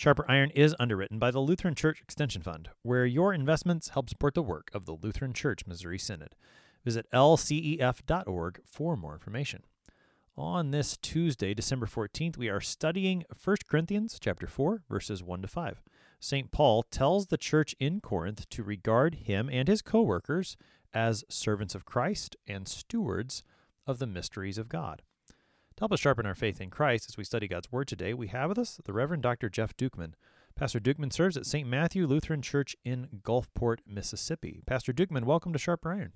[0.00, 4.32] Sharper Iron is underwritten by the Lutheran Church Extension Fund, where your investments help support
[4.32, 6.34] the work of the Lutheran Church Missouri Synod.
[6.86, 9.62] Visit lcef.org for more information.
[10.38, 15.48] On this Tuesday, December 14th, we are studying 1 Corinthians chapter 4, verses 1 to
[15.48, 15.82] 5.
[16.18, 16.50] St.
[16.50, 20.56] Paul tells the church in Corinth to regard him and his co-workers
[20.94, 23.42] as servants of Christ and stewards
[23.86, 25.02] of the mysteries of God.
[25.80, 28.26] To help us sharpen our faith in Christ as we study God's Word today, we
[28.26, 29.48] have with us the Reverend Dr.
[29.48, 30.12] Jeff Dukeman.
[30.54, 31.66] Pastor Dukeman serves at St.
[31.66, 34.60] Matthew Lutheran Church in Gulfport, Mississippi.
[34.66, 36.12] Pastor Dukeman, welcome to Sharper Iron.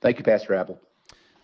[0.00, 0.80] Thank you, Pastor Apple.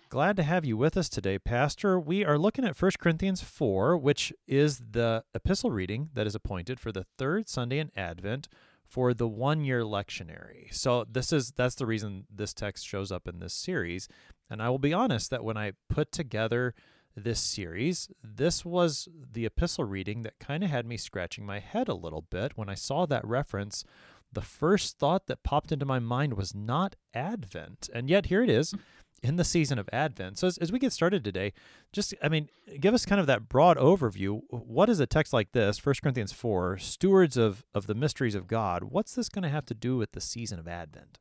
[0.09, 2.01] Glad to have you with us today, Pastor.
[2.01, 6.81] We are looking at 1 Corinthians 4, which is the epistle reading that is appointed
[6.81, 8.49] for the third Sunday in Advent
[8.87, 10.73] for the one year lectionary.
[10.73, 14.09] So this is that's the reason this text shows up in this series.
[14.49, 16.75] And I will be honest that when I put together
[17.17, 21.89] this series, this was the epistle reading that kind of had me scratching my head
[21.89, 23.85] a little bit when I saw that reference.
[24.33, 27.91] The first thought that popped into my mind was not Advent.
[27.93, 28.79] And yet here it is hmm.
[29.23, 30.39] in the season of Advent.
[30.39, 31.53] So as, as we get started today,
[31.93, 32.49] just, I mean,
[32.81, 34.41] give us kind of that broad overview.
[34.49, 38.47] What is a text like this, 1 Corinthians 4, stewards of, of the mysteries of
[38.47, 41.19] God, what's this going to have to do with the season of Advent?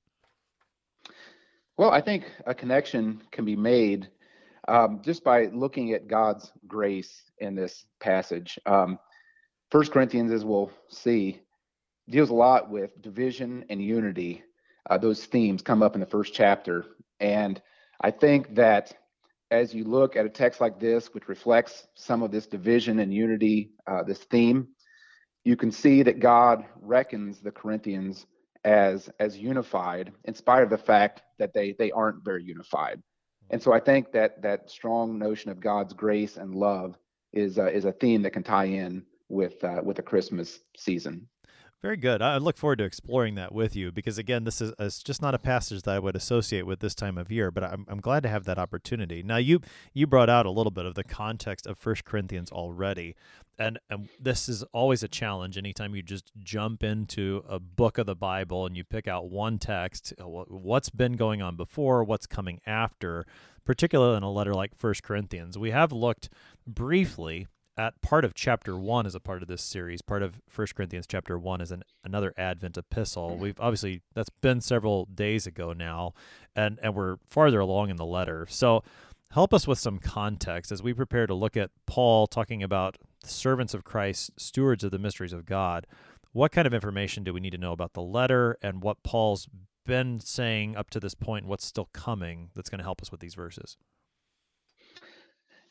[1.77, 4.07] Well, I think a connection can be made
[4.67, 8.59] um, just by looking at God's grace in this passage.
[8.65, 8.99] Um,
[9.71, 11.39] First Corinthians, as we'll see,
[12.09, 14.43] deals a lot with division and unity.
[14.89, 16.85] Uh, those themes come up in the first chapter,
[17.19, 17.61] and
[18.01, 18.93] I think that
[19.51, 23.13] as you look at a text like this, which reflects some of this division and
[23.13, 24.69] unity, uh, this theme,
[25.43, 28.25] you can see that God reckons the Corinthians
[28.63, 33.01] as as unified, in spite of the fact that they they aren't very unified.
[33.51, 36.97] And so I think that that strong notion of God's grace and love
[37.33, 41.27] is uh, is a theme that can tie in with uh, with the Christmas season.
[41.81, 42.21] Very good.
[42.21, 45.39] I look forward to exploring that with you because, again, this is just not a
[45.39, 48.29] passage that I would associate with this time of year, but I'm, I'm glad to
[48.29, 49.23] have that opportunity.
[49.23, 49.61] Now, you
[49.91, 53.15] you brought out a little bit of the context of First Corinthians already,
[53.57, 58.05] and, and this is always a challenge anytime you just jump into a book of
[58.05, 62.27] the Bible and you pick out one text, uh, what's been going on before, what's
[62.27, 63.25] coming after,
[63.65, 65.57] particularly in a letter like First Corinthians.
[65.57, 66.29] We have looked
[66.67, 70.01] briefly at part of chapter one is a part of this series.
[70.01, 73.31] Part of First Corinthians chapter one is an another Advent epistle.
[73.31, 73.41] Mm-hmm.
[73.41, 76.13] We've obviously that's been several days ago now,
[76.55, 78.45] and and we're farther along in the letter.
[78.49, 78.83] So
[79.31, 83.73] help us with some context as we prepare to look at Paul talking about servants
[83.73, 85.87] of Christ, stewards of the mysteries of God.
[86.33, 89.49] What kind of information do we need to know about the letter and what Paul's
[89.85, 93.11] been saying up to this point, point, what's still coming that's going to help us
[93.11, 93.77] with these verses?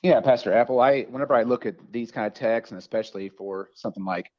[0.02, 0.80] Yeah, Pastor Apple.
[0.80, 4.30] I whenever I look at these kind of texts, and especially for something like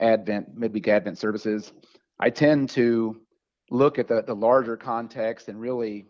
[0.00, 1.72] Advent, midweek Advent services,
[2.20, 3.20] I tend to
[3.70, 6.06] look at the, the larger context and really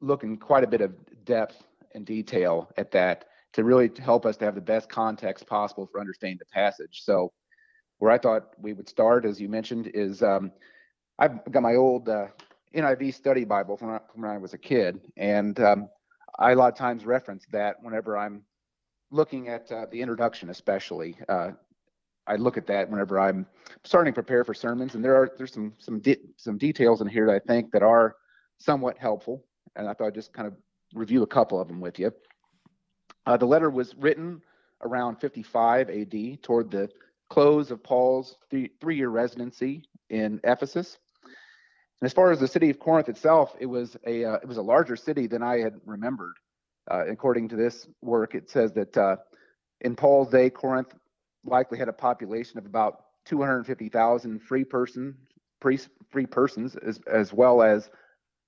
[0.00, 0.92] look in quite a bit of
[1.24, 1.62] depth
[1.94, 6.00] and detail at that to really help us to have the best context possible for
[6.00, 7.02] understanding the passage.
[7.04, 7.32] So,
[7.98, 10.50] where I thought we would start, as you mentioned, is um,
[11.18, 12.28] I've got my old uh,
[12.74, 15.90] NIV study Bible from, from when I was a kid, and um,
[16.38, 18.42] I a lot of times reference that whenever I'm
[19.10, 21.16] looking at uh, the introduction, especially.
[21.28, 21.52] Uh,
[22.26, 23.46] I look at that whenever I'm
[23.84, 27.08] starting to prepare for sermons, and there are there's some some de- some details in
[27.08, 28.14] here that I think that are
[28.58, 30.54] somewhat helpful, and I thought I'd just kind of
[30.94, 32.12] review a couple of them with you.
[33.26, 34.42] Uh, the letter was written
[34.82, 36.88] around 55 AD, toward the
[37.28, 40.98] close of Paul's three, three-year residency in Ephesus.
[42.00, 44.56] And as far as the city of Corinth itself, it was a uh, it was
[44.56, 46.34] a larger city than I had remembered.
[46.90, 49.16] Uh, according to this work, it says that uh,
[49.82, 50.94] in Paul's day, Corinth
[51.44, 55.14] likely had a population of about 250,000 free person
[55.60, 55.78] free,
[56.10, 57.90] free persons, as as well as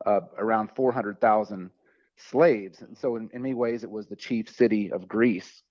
[0.07, 1.71] uh, around 400,000
[2.17, 2.83] slaves.
[2.83, 5.63] And so, in, in many ways, it was the chief city of Greece.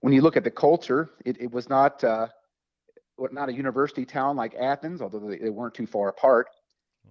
[0.00, 2.28] When you look at the culture, it, it was not uh,
[3.32, 6.48] not a university town like Athens, although they, they weren't too far apart.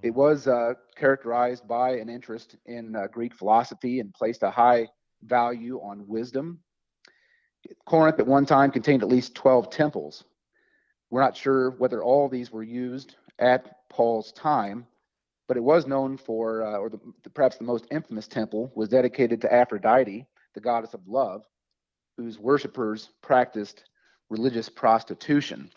[0.02, 0.20] It mm-hmm.
[0.20, 4.88] was uh, characterized by an interest in uh, Greek philosophy and placed a high
[5.24, 6.60] value on wisdom.
[7.86, 10.24] Corinth at one time contained at least 12 temples.
[11.10, 14.86] We're not sure whether all these were used at Paul's time,
[15.48, 18.90] but it was known for, uh, or the, the, perhaps the most infamous temple was
[18.90, 21.44] dedicated to Aphrodite, the goddess of love,
[22.18, 23.86] whose worshippers practiced
[24.30, 25.70] religious prostitution.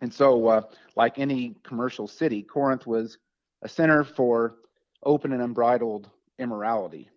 [0.00, 0.62] And so, uh,
[0.96, 3.18] like any commercial city, Corinth was
[3.62, 4.56] a center for
[5.04, 6.08] open and unbridled
[6.38, 7.10] immorality.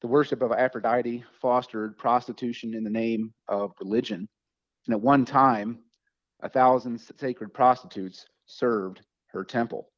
[0.00, 4.28] The worship of Aphrodite fostered prostitution in the name of religion.
[4.86, 5.78] And at one time,
[6.42, 9.88] a thousand sacred prostitutes served her temple.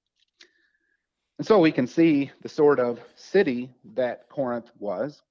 [1.38, 5.22] And so we can see the sort of city that Corinth was.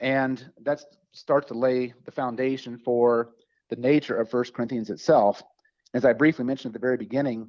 [0.00, 0.82] And that
[1.12, 3.30] starts to lay the foundation for
[3.70, 5.42] the nature of First Corinthians itself.
[5.96, 7.48] As I briefly mentioned at the very beginning,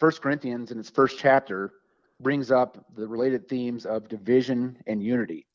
[0.00, 1.72] 1 Corinthians in its first chapter
[2.20, 5.46] brings up the related themes of division and unity.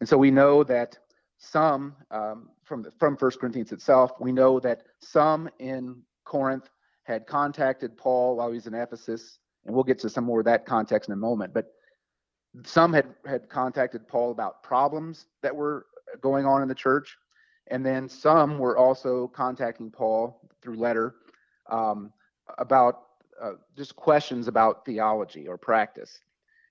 [0.00, 0.98] And so we know that
[1.38, 6.68] some um, from from First Corinthians itself, we know that some in Corinth
[7.04, 10.46] had contacted Paul while he was in Ephesus, and we'll get to some more of
[10.46, 11.54] that context in a moment.
[11.54, 11.66] But
[12.64, 15.86] some had had contacted Paul about problems that were
[16.20, 17.16] going on in the church,
[17.68, 21.14] and then some were also contacting Paul through letter
[21.70, 22.12] um,
[22.58, 23.02] about
[23.42, 26.18] uh, just questions about theology or practice.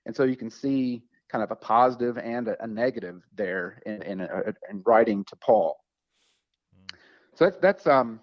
[0.06, 4.02] And so you can see kind of a positive and a, a negative there in,
[4.02, 5.78] in, uh, in, writing to Paul.
[6.76, 6.96] Mm.
[7.34, 8.20] So that's, that's, um,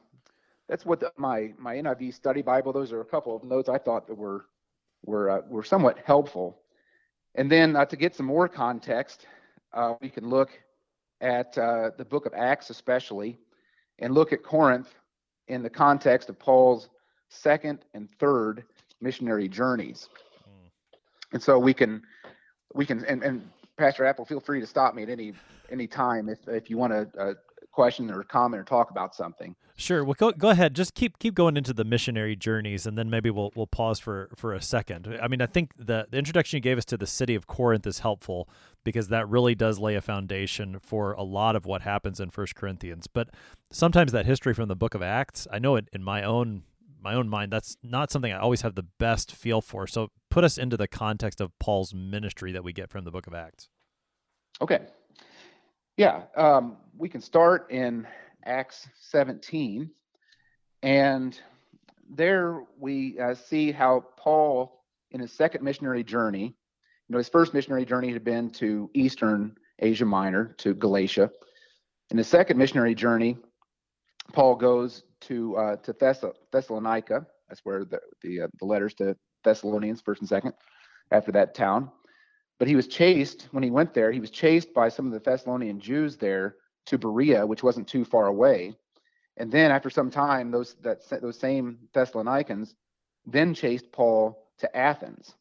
[0.68, 3.80] that's what the, my, my NIV study Bible, those are a couple of notes I
[3.80, 4.46] thought that were,
[5.04, 6.60] were, uh, were somewhat helpful.
[7.36, 9.26] And then uh, to get some more context,
[9.74, 10.52] uh, we can look
[11.22, 13.38] at uh, the book of Acts, especially,
[14.00, 14.94] and look at Corinth
[15.48, 16.90] in the context of Paul's
[17.30, 18.64] second and third
[19.02, 20.10] missionary journeys.
[20.48, 20.70] Mm.
[21.34, 22.02] And so we can,
[22.74, 25.34] we can, and, and Pastor Apple, feel free to stop me at any
[25.72, 27.34] any time if if you want to uh,
[27.80, 29.56] question or comment or talk about something.
[29.78, 30.04] Sure.
[30.04, 30.76] Well, go go ahead.
[30.76, 34.30] Just keep keep going into the missionary journeys, and then maybe we'll we'll pause for
[34.36, 35.18] for a second.
[35.22, 37.88] I mean, I think the the introduction you gave us to the city of Corinth
[37.88, 38.50] is helpful
[38.84, 42.56] because that really does lay a foundation for a lot of what happens in First
[42.56, 43.08] Corinthians.
[43.08, 43.30] But
[43.72, 46.64] sometimes that history from the Book of Acts, I know it in my own
[47.02, 49.88] my own mind, that's not something I always have the best feel for.
[49.88, 53.26] So put us into the context of Paul's ministry that we get from the Book
[53.26, 53.70] of Acts.
[54.62, 54.80] Okay.
[56.00, 58.08] Yeah, um, we can start in
[58.46, 59.92] Acts 17,
[60.82, 61.38] and
[62.10, 64.82] there we uh, see how Paul,
[65.12, 66.54] in his second missionary journey, you
[67.10, 71.32] know, his first missionary journey had been to Eastern Asia Minor, to Galatia.
[72.12, 73.36] In his second missionary journey,
[74.32, 76.24] Paul goes to uh, to Thess-
[76.54, 77.28] Thessalonica.
[77.50, 80.54] That's where the the, uh, the letters to Thessalonians, first and second,
[81.12, 81.92] after that town.
[82.60, 84.12] But he was chased when he went there.
[84.12, 86.58] He was chased by some of the Thessalonian Jews there
[86.88, 88.76] to Berea, which wasn't too far away.
[89.38, 92.76] And then after some time, those that those same Thessalonians
[93.26, 95.36] then chased Paul to Athens.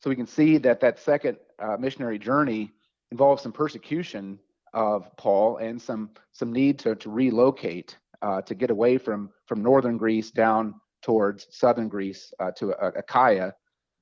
[0.00, 2.72] So we can see that that second uh, missionary journey
[3.10, 4.38] involves some persecution
[4.74, 9.62] of Paul and some some need to, to relocate uh, to get away from from
[9.62, 13.54] northern Greece down towards southern Greece uh, to Achaia,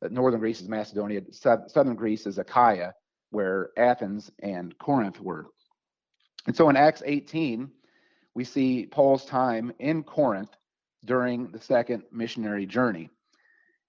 [0.08, 2.92] northern Greece is Macedonia, southern Greece is Achaia,
[3.30, 5.46] where Athens and Corinth were.
[6.46, 7.70] And so in Acts 18,
[8.34, 10.50] we see Paul's time in Corinth
[11.04, 13.10] during the second missionary journey.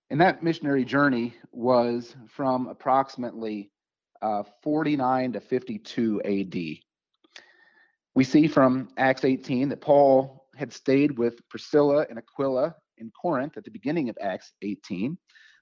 [0.09, 3.71] And that missionary journey was from approximately
[4.21, 6.55] uh, 49 to 52 AD.
[8.13, 13.55] We see from Acts 18 that Paul had stayed with Priscilla and Aquila in Corinth
[13.55, 15.17] at the beginning of Acts 18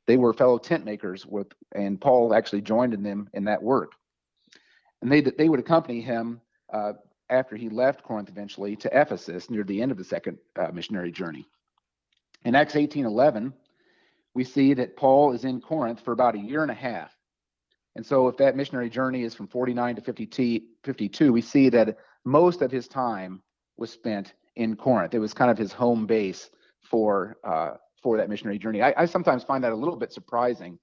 [0.09, 3.91] they were fellow tent makers with, and Paul actually joined in them in that work.
[5.03, 6.41] And they they would accompany him
[6.73, 6.93] uh,
[7.29, 11.11] after he left Corinth eventually to Ephesus near the end of the second uh, missionary
[11.11, 11.45] journey.
[12.43, 13.53] In Acts 18:11,
[14.33, 17.15] we see that Paul is in Corinth for about a year and a half.
[17.95, 22.63] And so, if that missionary journey is from 49 to 52, we see that most
[22.63, 23.43] of his time
[23.77, 25.13] was spent in Corinth.
[25.13, 26.49] It was kind of his home base
[26.81, 28.81] for uh, for that missionary journey.
[28.81, 30.79] I, I sometimes find that a little bit surprising.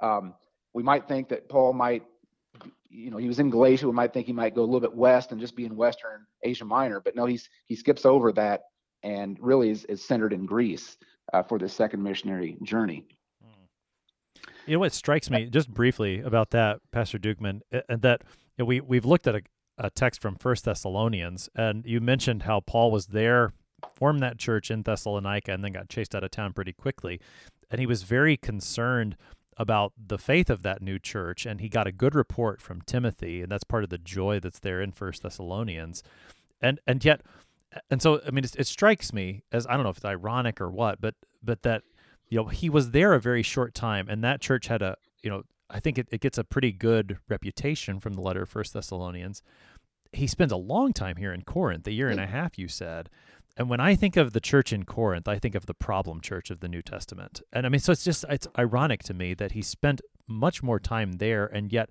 [0.00, 0.34] Um,
[0.72, 2.04] we might think that Paul might,
[2.88, 3.86] you know, he was in Galatia.
[3.86, 6.26] We might think he might go a little bit west and just be in Western
[6.42, 8.62] Asia Minor, but no, he's he skips over that
[9.02, 10.96] and really is, is centered in Greece
[11.32, 13.06] uh, for the second missionary journey.
[14.66, 18.22] You know what strikes me just briefly about that, Pastor Dukeman, and that
[18.56, 19.42] you know, we we've looked at a,
[19.78, 23.52] a text from First Thessalonians, and you mentioned how Paul was there
[23.94, 27.20] formed that church in Thessalonica and then got chased out of town pretty quickly.
[27.70, 29.16] And he was very concerned
[29.56, 33.42] about the faith of that new church and he got a good report from Timothy
[33.42, 36.02] and that's part of the joy that's there in First Thessalonians.
[36.62, 37.22] And and yet
[37.90, 40.60] and so I mean, it, it strikes me as I don't know if it's ironic
[40.60, 41.82] or what, but but that
[42.28, 45.30] you know he was there a very short time, and that church had a you
[45.30, 48.72] know I think it, it gets a pretty good reputation from the letter of First
[48.74, 49.42] Thessalonians.
[50.12, 53.08] He spends a long time here in Corinth, a year and a half, you said.
[53.56, 56.50] And when I think of the church in Corinth, I think of the problem church
[56.50, 57.42] of the New Testament.
[57.52, 60.80] And I mean, so it's just it's ironic to me that he spent much more
[60.80, 61.90] time there, and yet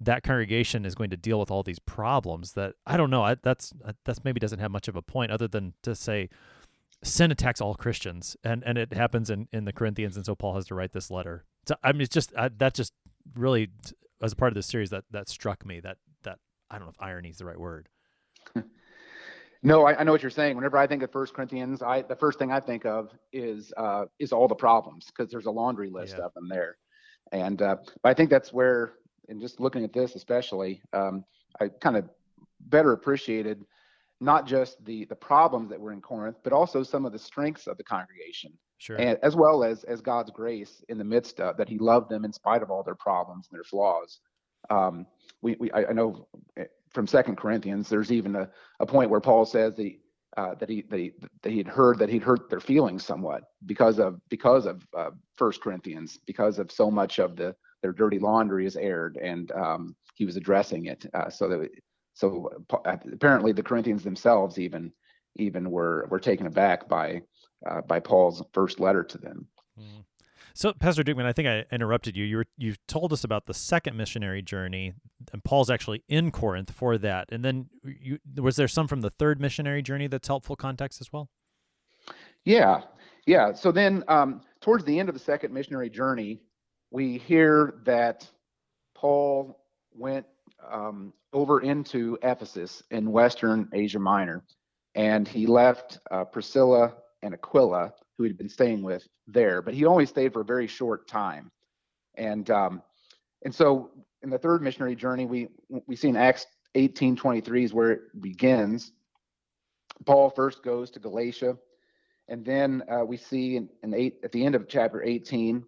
[0.00, 3.24] that congregation is going to deal with all these problems that I don't know.
[3.24, 6.28] I, that's uh, that's maybe doesn't have much of a point other than to say
[7.02, 10.54] sin attacks all Christians, and and it happens in in the Corinthians, and so Paul
[10.54, 11.44] has to write this letter.
[11.66, 12.92] So I mean, it's just I, that just
[13.34, 13.68] really
[14.22, 16.09] as a part of this series that that struck me that that
[16.70, 17.88] I don't know if irony is the right word.
[19.62, 20.56] No, I, I, know what you're saying.
[20.56, 24.06] Whenever I think of First Corinthians, I the first thing I think of is uh,
[24.18, 26.24] is all the problems because there's a laundry list yeah.
[26.24, 26.78] of them there,
[27.32, 28.94] and uh, but I think that's where,
[29.28, 31.24] and just looking at this especially, um,
[31.60, 32.08] I kind of
[32.60, 33.66] better appreciated
[34.22, 37.66] not just the the problems that were in Corinth, but also some of the strengths
[37.66, 41.58] of the congregation, sure, and as well as as God's grace in the midst of
[41.58, 44.20] that He loved them in spite of all their problems and their flaws.
[44.70, 45.06] Um,
[45.42, 49.44] we, we I know eh, from Second Corinthians, there's even a, a point where Paul
[49.44, 50.00] says that he,
[50.36, 53.98] uh, that he that he that he'd heard that he'd hurt their feelings somewhat because
[53.98, 58.66] of because of uh, First Corinthians because of so much of the their dirty laundry
[58.66, 61.70] is aired and um, he was addressing it uh, so that
[62.14, 62.50] so
[62.84, 64.92] uh, apparently the Corinthians themselves even
[65.36, 67.22] even were were taken aback by
[67.68, 69.46] uh, by Paul's first letter to them.
[69.78, 70.04] Mm.
[70.54, 72.24] So, Pastor Dukeman, I think I interrupted you.
[72.24, 74.94] You were you told us about the second missionary journey,
[75.32, 77.28] and Paul's actually in Corinth for that.
[77.30, 81.12] And then, you, was there some from the third missionary journey that's helpful context as
[81.12, 81.28] well?
[82.44, 82.82] Yeah,
[83.26, 83.52] yeah.
[83.52, 86.40] So then, um, towards the end of the second missionary journey,
[86.90, 88.28] we hear that
[88.94, 89.60] Paul
[89.92, 90.26] went
[90.70, 94.44] um, over into Ephesus in Western Asia Minor,
[94.94, 99.86] and he left uh, Priscilla and Aquila who he'd been staying with there, but he
[99.86, 101.50] only stayed for a very short time.
[102.16, 102.82] And um,
[103.46, 105.48] and so in the third missionary journey, we
[105.86, 108.92] we see in Acts 18:23 is where it begins.
[110.04, 111.56] Paul first goes to Galatia,
[112.28, 115.64] and then uh, we see in, in eight, at the end of chapter 18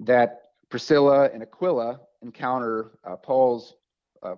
[0.00, 3.74] that Priscilla and Aquila encounter uh, Paul's
[4.24, 4.34] uh,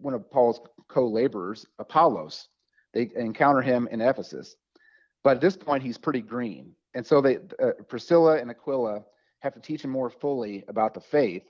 [0.00, 2.48] one of Paul's co-laborers, Apollos.
[2.92, 4.56] They encounter him in Ephesus,
[5.22, 9.02] but at this point he's pretty green and so they uh, Priscilla and Aquila
[9.40, 11.44] have to teach him more fully about the faith.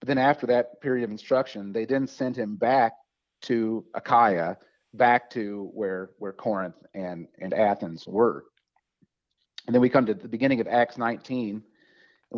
[0.00, 2.92] But then after that period of instruction, they then send him back
[3.42, 4.58] to Achaia,
[4.92, 8.44] back to where where Corinth and and Athens were.
[9.66, 11.62] And then we come to the beginning of Acts 19, and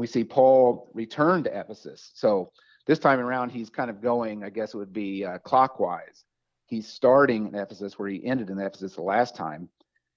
[0.01, 2.13] we see Paul return to Ephesus.
[2.15, 2.53] So
[2.87, 6.25] this time around, he's kind of going, I guess it would be uh, clockwise.
[6.67, 9.69] He's starting in Ephesus where he ended in Ephesus the last time,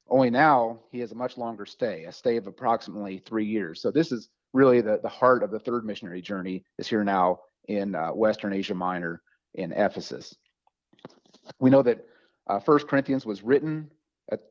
[0.10, 3.82] only now he has a much longer stay, a stay of approximately three years.
[3.82, 7.40] So this is really the, the heart of the third missionary journey is here now
[7.68, 9.22] in uh, Western Asia Minor
[9.54, 10.36] in Ephesus.
[11.60, 12.06] We know that
[12.48, 13.90] uh, First Corinthians was written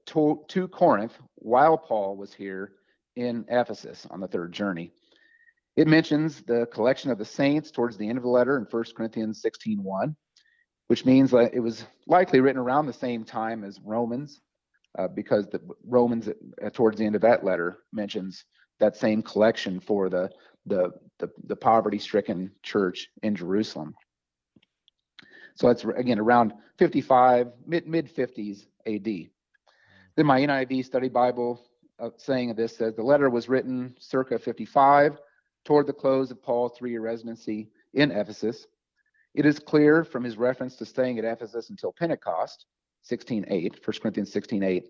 [0.07, 2.73] to, to Corinth while Paul was here
[3.17, 4.93] in Ephesus on the third journey.
[5.77, 8.85] It mentions the collection of the saints towards the end of the letter in 1
[8.97, 10.17] Corinthians 16:1,
[10.89, 14.41] which means that it was likely written around the same time as Romans
[14.99, 18.45] uh, because the Romans uh, towards the end of that letter mentions
[18.81, 20.29] that same collection for the
[20.67, 23.95] the the, the poverty-stricken church in Jerusalem.
[25.55, 29.31] So that's again around 55 mid mid 50s AD.
[30.17, 31.61] Then my NIV Study Bible
[32.01, 35.19] uh, saying of this says the letter was written circa 55
[35.65, 38.67] toward the close of Paul's three-year residency in Ephesus.
[39.35, 42.67] It is clear from his reference to staying at Ephesus until Pentecost
[43.11, 44.85] 16:8, 1 Corinthians 16:8,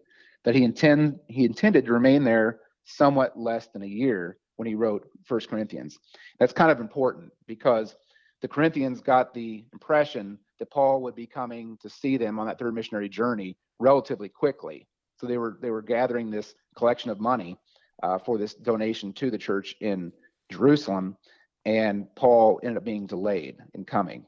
[0.44, 4.74] that he intend he intended to remain there somewhat less than a year when he
[4.74, 5.98] wrote 1 Corinthians.
[6.38, 7.96] That's kind of important because
[8.40, 12.58] the Corinthians got the impression that Paul would be coming to see them on that
[12.58, 14.86] third missionary journey relatively quickly.
[15.16, 17.58] So they were they were gathering this collection of money
[18.02, 20.12] uh, for this donation to the church in
[20.50, 21.16] Jerusalem,
[21.64, 24.24] and Paul ended up being delayed in coming.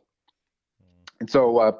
[1.20, 1.72] And so uh,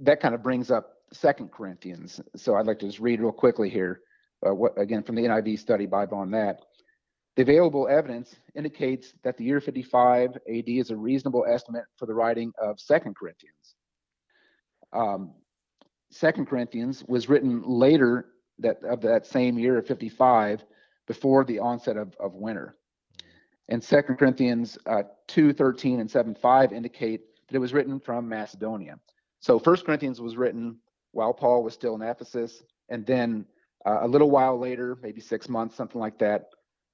[0.00, 2.20] that kind of brings up Second Corinthians.
[2.36, 4.00] So I'd like to just read real quickly here,
[4.46, 6.60] uh, what again from the NIV Study Bible on that.
[7.36, 12.14] The available evidence indicates that the year 55 AD is a reasonable estimate for the
[12.14, 13.74] writing of Second Corinthians.
[14.92, 15.32] Um,
[16.10, 18.26] Second Corinthians was written later
[18.60, 20.64] that of that same year of 55,
[21.06, 22.76] before the onset of, of winter.
[23.68, 28.28] And Second Corinthians uh, 2, 13, and 7, 5 indicate that it was written from
[28.28, 28.98] Macedonia.
[29.40, 30.78] So First Corinthians was written
[31.14, 32.62] while Paul was still in Ephesus.
[32.88, 33.46] and then
[33.86, 36.46] uh, a little while later, maybe six months, something like that,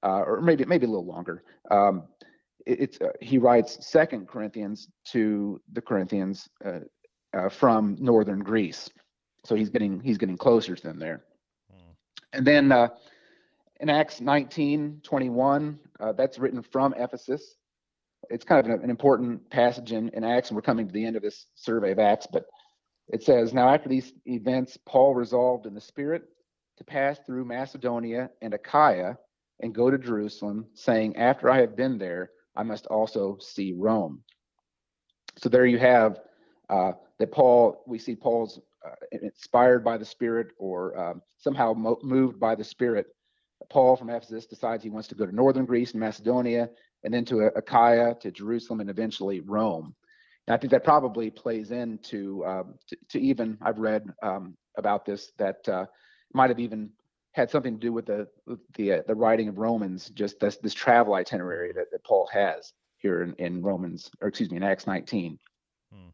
[0.03, 1.43] uh, or maybe maybe a little longer.
[1.69, 2.03] Um,
[2.65, 6.79] it, it's uh, he writes Second Corinthians to the Corinthians uh,
[7.33, 8.89] uh, from northern Greece,
[9.45, 11.23] so he's getting he's getting closer to them there.
[11.71, 11.91] Hmm.
[12.33, 12.89] And then uh,
[13.79, 15.79] in Acts 19, 21,
[16.15, 17.55] that's written from Ephesus.
[18.29, 21.03] It's kind of an, an important passage in, in Acts, and we're coming to the
[21.03, 22.45] end of this survey of Acts, but
[23.11, 26.23] it says, Now after these events, Paul resolved in the Spirit
[26.77, 29.17] to pass through Macedonia and Achaia
[29.59, 34.23] and go to Jerusalem, saying, After I have been there, I must also see Rome.
[35.37, 36.19] So there you have
[36.69, 41.99] uh, that Paul, we see Paul's uh, inspired by the Spirit or um, somehow mo-
[42.01, 43.07] moved by the Spirit.
[43.69, 46.69] Paul from Ephesus decides he wants to go to northern Greece and Macedonia,
[47.03, 49.95] and then to Achaia, to Jerusalem, and eventually Rome.
[50.47, 55.05] And I think that probably plays into um, to, to, even I've read um, about
[55.05, 55.85] this that uh,
[56.33, 56.89] might have even
[57.33, 58.27] had something to do with the
[58.75, 62.73] the uh, the writing of Romans, just this this travel itinerary that, that Paul has
[62.97, 65.37] here in, in Romans, or excuse me, in Acts 19.
[65.91, 66.09] Hmm.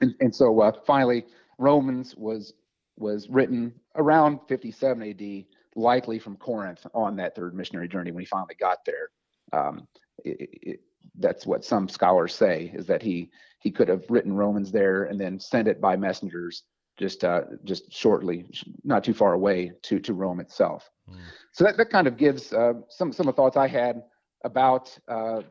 [0.00, 1.26] And, and so uh, finally,
[1.58, 2.54] Romans was
[2.96, 5.44] was written around 57 AD,
[5.76, 9.10] likely from Corinth on that third missionary journey when he finally got there.
[9.52, 9.86] Um,
[10.24, 10.80] it, it,
[11.18, 15.20] that's what some scholars say is that he he could have written Romans there and
[15.20, 16.62] then sent it by messengers
[16.98, 18.46] just uh, just shortly,
[18.84, 20.90] not too far away to to Rome itself.
[21.08, 21.16] Mm.
[21.52, 24.02] So that, that kind of gives uh, some some of the thoughts I had
[24.44, 25.42] about uh,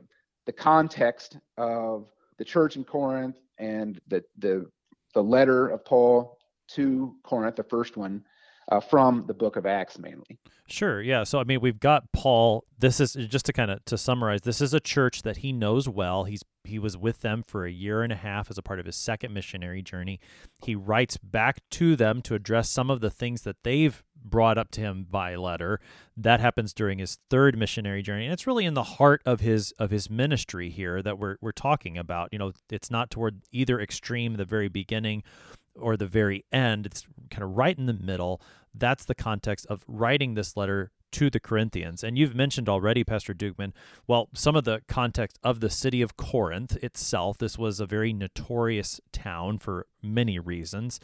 [0.45, 4.69] the context of the church in Corinth and the the
[5.13, 6.37] the letter of Paul
[6.69, 8.23] to Corinth, the first one,
[8.69, 10.37] uh, from the book of Acts mainly.
[10.67, 11.01] Sure.
[11.01, 11.23] Yeah.
[11.23, 12.65] So I mean, we've got Paul.
[12.77, 14.41] This is just to kind of to summarize.
[14.41, 16.25] This is a church that he knows well.
[16.25, 18.85] He's he was with them for a year and a half as a part of
[18.85, 20.19] his second missionary journey.
[20.63, 24.71] He writes back to them to address some of the things that they've brought up
[24.71, 25.79] to him by letter.
[26.17, 29.71] That happens during his third missionary journey, and it's really in the heart of his
[29.79, 32.29] of his ministry here that we're we're talking about.
[32.33, 35.23] You know, it's not toward either extreme, the very beginning
[35.79, 36.85] or the very end.
[36.85, 38.41] It's kind of right in the middle.
[38.73, 42.03] That's the context of writing this letter to the Corinthians.
[42.03, 43.71] And you've mentioned already, Pastor Dukeman,
[44.07, 47.37] well, some of the context of the city of Corinth itself.
[47.37, 50.99] This was a very notorious town for many reasons.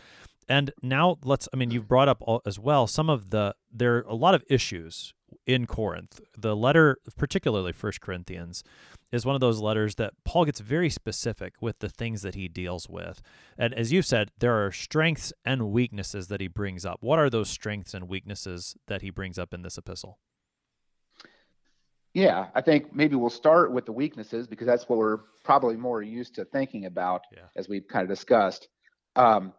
[0.50, 4.02] And now let's, I mean, you've brought up as well some of the, there are
[4.02, 5.14] a lot of issues
[5.46, 6.20] in Corinth.
[6.38, 8.64] The letter, particularly First Corinthians,
[9.12, 12.48] is one of those letters that Paul gets very specific with the things that he
[12.48, 13.22] deals with.
[13.58, 16.98] And as you said, there are strengths and weaknesses that he brings up.
[17.02, 20.18] What are those strengths and weaknesses that he brings up in this epistle?
[22.14, 26.02] Yeah, I think maybe we'll start with the weaknesses because that's what we're probably more
[26.02, 27.44] used to thinking about yeah.
[27.56, 28.68] as we've kind of discussed.
[29.16, 29.54] Um,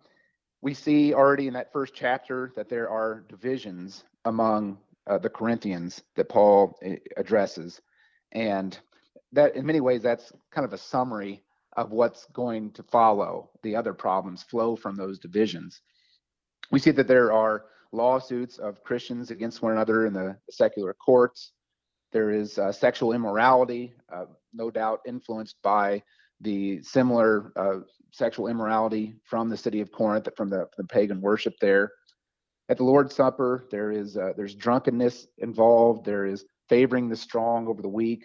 [0.63, 6.03] we see already in that first chapter that there are divisions among uh, the Corinthians
[6.17, 7.81] that Paul eh, addresses.
[8.33, 8.79] And
[9.33, 11.43] that in many ways that's kind of a summary
[11.77, 13.51] of what's going to follow.
[13.63, 15.81] The other problems flow from those divisions.
[16.71, 21.53] We see that there are lawsuits of Christians against one another in the secular courts.
[22.13, 26.03] There is uh, sexual immorality, uh, no doubt influenced by
[26.41, 27.81] the similar uh,
[28.13, 31.91] sexual immorality from the city of Corinth, from the, the pagan worship there.
[32.69, 36.05] At the Lord's Supper, there is uh, there's drunkenness involved.
[36.05, 38.25] There is favoring the strong over the weak.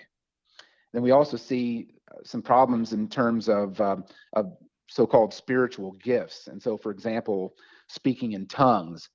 [0.93, 4.54] Then we also see uh, some problems in terms of, um, of
[4.88, 6.47] so-called spiritual gifts.
[6.47, 7.54] And so, for example,
[7.88, 9.10] speaking in tongues.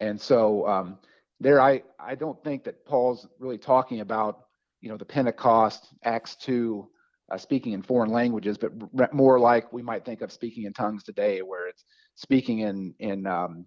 [0.00, 0.98] And so um,
[1.38, 4.46] there, I, I don't think that Paul's really talking about,
[4.80, 6.88] you know, the Pentecost, Acts 2,
[7.30, 8.72] uh, speaking in foreign languages, but
[9.14, 11.84] more like we might think of speaking in tongues today, where it's
[12.16, 13.64] speaking in, in um,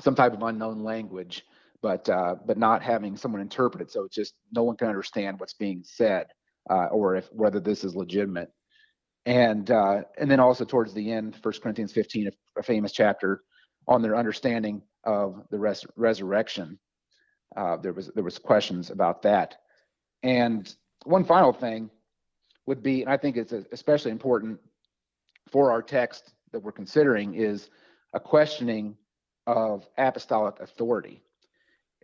[0.00, 1.44] some type of unknown language,
[1.82, 3.92] but, uh, but not having someone interpret it.
[3.92, 6.26] So it's just no one can understand what's being said
[6.70, 8.50] uh, or if whether this is legitimate.
[9.26, 13.42] And uh, and then also towards the end, First Corinthians 15, a, famous chapter
[13.88, 16.78] on their understanding of the res- resurrection.
[17.56, 19.56] Uh, there was there was questions about that.
[20.22, 21.90] And one final thing
[22.66, 24.58] would be, and I think it's especially important
[25.50, 27.70] for our text that we're considering, is
[28.12, 28.96] a questioning
[29.46, 31.22] of apostolic authority.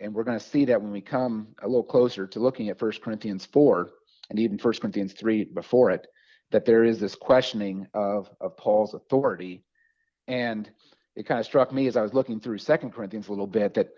[0.00, 2.81] And we're going to see that when we come a little closer to looking at
[2.81, 3.90] 1 Corinthians 4
[4.31, 6.07] and even 1 Corinthians 3 before it,
[6.50, 9.62] that there is this questioning of, of Paul's authority.
[10.26, 10.70] And
[11.16, 13.74] it kind of struck me as I was looking through Second Corinthians a little bit
[13.74, 13.90] that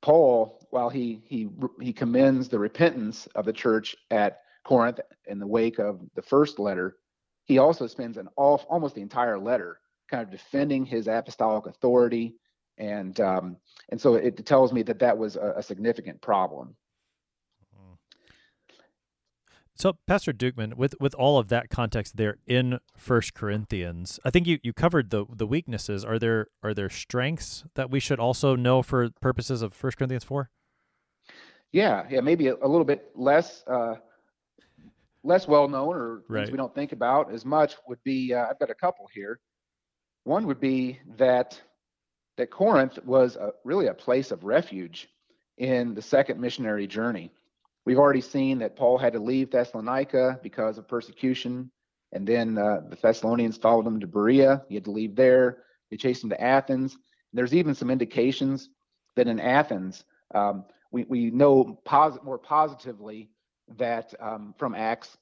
[0.00, 1.48] Paul, while he he
[1.80, 6.58] he commends the repentance of the church at Corinth in the wake of the first
[6.58, 6.98] letter,
[7.46, 12.36] he also spends an off, almost the entire letter kind of defending his apostolic authority
[12.78, 13.56] and um,
[13.90, 16.74] and so it tells me that that was a, a significant problem.
[19.78, 24.48] So, Pastor Dukeman, with with all of that context there in First Corinthians, I think
[24.48, 26.04] you, you covered the the weaknesses.
[26.04, 30.24] Are there are there strengths that we should also know for purposes of First Corinthians
[30.24, 30.50] four?
[31.70, 33.94] Yeah, yeah, maybe a, a little bit less uh,
[35.22, 36.40] less well known or right.
[36.40, 38.34] things we don't think about as much would be.
[38.34, 39.38] Uh, I've got a couple here.
[40.24, 41.60] One would be that
[42.38, 45.08] that Corinth was a, really a place of refuge
[45.58, 47.30] in the second missionary journey.
[47.84, 51.70] We've already seen that Paul had to leave Thessalonica because of persecution,
[52.12, 54.62] and then uh, the Thessalonians followed him to Berea.
[54.68, 55.64] He had to leave there.
[55.90, 56.96] They chased him to Athens.
[57.32, 58.70] There's even some indications
[59.16, 61.80] that in Athens, um, we, we know
[62.22, 63.30] more positively
[63.76, 65.18] that um, from Acts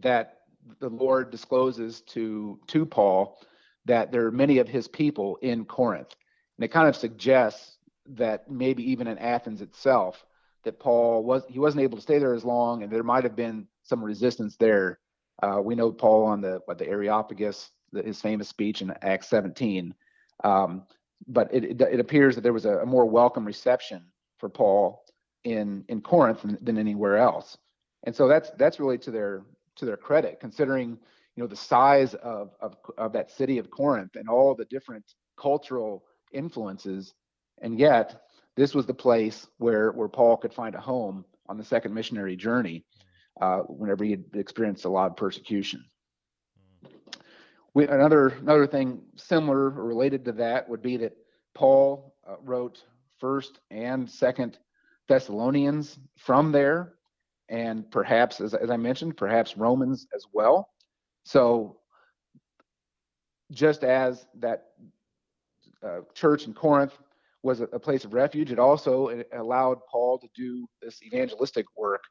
[0.00, 0.38] that
[0.80, 3.38] the Lord discloses to to Paul
[3.84, 6.14] that there are many of his people in Corinth.
[6.62, 7.78] And it kind of suggests
[8.10, 10.24] that maybe even in Athens itself,
[10.62, 13.34] that Paul was he wasn't able to stay there as long, and there might have
[13.34, 15.00] been some resistance there.
[15.42, 19.26] Uh, we know Paul on the what the Areopagus, the, his famous speech in Acts
[19.26, 19.92] 17.
[20.44, 20.84] Um,
[21.26, 24.04] but it, it, it appears that there was a, a, more welcome reception
[24.38, 25.04] for Paul
[25.42, 27.58] in in Corinth than, than anywhere else,
[28.04, 29.42] and so that's that's really to their
[29.78, 30.90] to their credit, considering
[31.34, 35.04] you know the size of, of, of that city of Corinth and all the different
[35.36, 37.14] cultural influences,
[37.60, 38.22] and yet
[38.56, 42.36] this was the place where where Paul could find a home on the second missionary
[42.36, 42.84] journey,
[43.40, 45.84] uh, whenever he had experienced a lot of persecution.
[47.74, 51.16] We, another another thing similar or related to that would be that
[51.54, 52.82] Paul uh, wrote
[53.18, 54.58] First and Second
[55.08, 56.94] Thessalonians from there,
[57.48, 60.68] and perhaps, as, as I mentioned, perhaps Romans as well.
[61.24, 61.78] So,
[63.50, 64.68] just as that
[65.86, 66.96] uh, church in Corinth
[67.42, 72.04] was a, a, place of refuge, it also allowed Paul to do this evangelistic work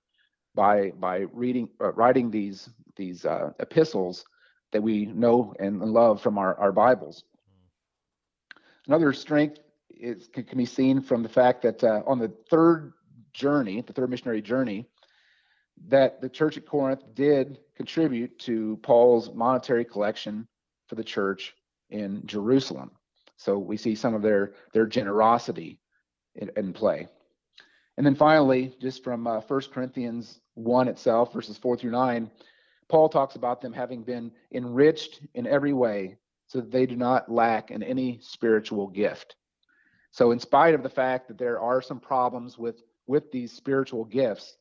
[0.53, 4.25] by by reading, uh, writing these these uh, epistles
[4.71, 7.23] that we know and love from our, our Bibles.
[8.87, 12.93] Another strength is, can, can be seen from the fact that uh, on the third
[13.33, 14.87] journey, the third missionary journey,
[15.87, 20.47] that the church at Corinth did contribute to Paul's monetary collection
[20.87, 21.53] for the church
[21.89, 22.91] in Jerusalem.
[23.41, 25.79] So we see some of their their generosity
[26.35, 27.07] in, in play.
[27.97, 32.29] And then finally, just from uh, 1 Corinthians 1 itself, verses 4 through 9,
[32.87, 37.31] Paul talks about them having been enriched in every way so that they do not
[37.31, 39.35] lack in any spiritual gift.
[40.11, 44.05] So, in spite of the fact that there are some problems with, with these spiritual
[44.05, 44.55] gifts,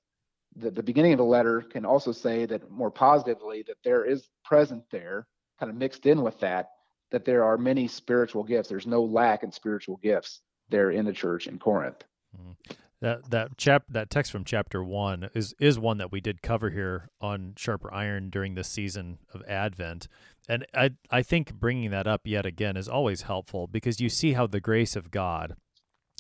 [0.57, 4.29] the, the beginning of the letter can also say that more positively that there is
[4.43, 5.27] present there,
[5.59, 6.71] kind of mixed in with that,
[7.11, 8.69] that there are many spiritual gifts.
[8.69, 12.05] There's no lack in spiritual gifts there in the church in Corinth.
[12.37, 12.73] Mm-hmm.
[13.01, 16.69] That that chap that text from chapter one is is one that we did cover
[16.69, 20.07] here on Sharper Iron during this season of Advent,
[20.49, 24.35] and I I think bringing that up yet again is always helpful because you see
[24.35, 25.57] how the grace of God,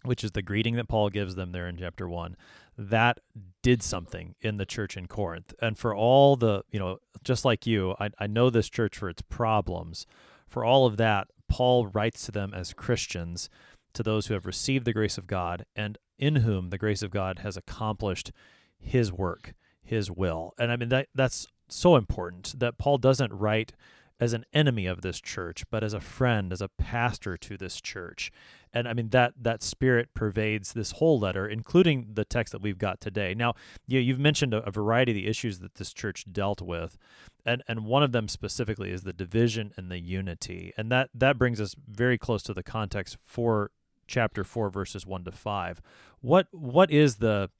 [0.05, 2.35] which is the greeting that Paul gives them there in chapter one,
[2.79, 3.21] that
[3.63, 7.67] did something in the church in Corinth, and for all the you know just like
[7.67, 10.07] you, I I know this church for its problems,
[10.51, 13.49] for all of that, Paul writes to them as Christians,
[13.95, 17.11] to those who have received the grace of God and in whom the grace of
[17.11, 18.31] God has accomplished
[18.79, 20.53] his work, his will.
[20.59, 23.73] And I mean that that's so important that Paul doesn't write
[24.21, 27.81] as an enemy of this church, but as a friend, as a pastor to this
[27.81, 28.31] church.
[28.73, 32.79] And I mean that that spirit pervades this whole letter, including the text that we've
[32.79, 33.35] got today.
[33.35, 33.55] Now,
[33.87, 36.97] you, you've mentioned a, a variety of the issues that this church dealt with,
[37.45, 41.39] and and one of them specifically is the division and the unity, and that that
[41.39, 43.71] brings us very close to the context for
[44.07, 45.81] chapter four, verses one to five.
[46.21, 47.51] What what is the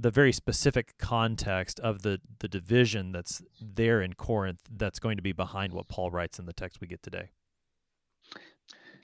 [0.00, 5.22] the very specific context of the the division that's there in Corinth that's going to
[5.22, 7.30] be behind what Paul writes in the text we get today.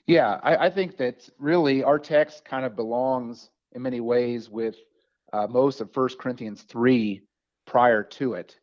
[0.07, 4.75] Yeah, I, I think that really our text kind of belongs in many ways with
[5.33, 7.21] uh, most of First Corinthians three
[7.65, 8.57] prior to it,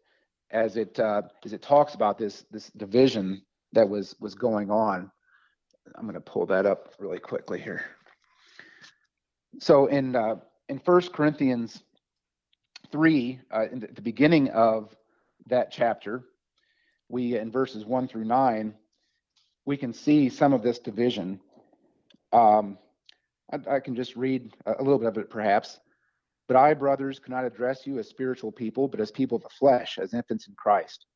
[0.50, 5.10] as it uh, as it talks about this this division that was was going on.
[5.96, 7.84] I'm going to pull that up really quickly here.
[9.58, 10.36] So in uh,
[10.68, 11.82] in First Corinthians
[12.92, 14.94] 3, uh, in the beginning of
[15.46, 16.22] that chapter,
[17.08, 18.74] we, in verses 1 through 9,
[19.64, 21.40] we can see some of this division.
[22.32, 22.78] Um,
[23.52, 25.78] I, I, can just read a little bit of it perhaps.
[26.48, 29.98] But I, brothers, cannot address you as spiritual people, but as people of the flesh,
[29.98, 31.06] as infants in Christ.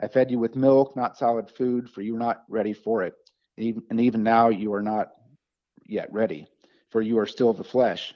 [0.00, 3.14] I fed you with milk, not solid food, for you were not ready for it.
[3.56, 5.08] And even, and even now you are not
[5.86, 6.46] yet ready,
[6.90, 8.14] for you are still of the flesh.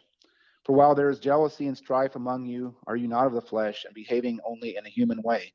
[0.65, 3.85] For while there is jealousy and strife among you, are you not of the flesh
[3.85, 5.53] and behaving only in a human way?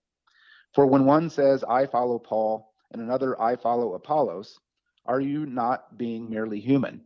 [0.76, 4.60] For when one says, I follow Paul, and another, I follow Apollos,
[5.06, 7.02] are you not being merely human?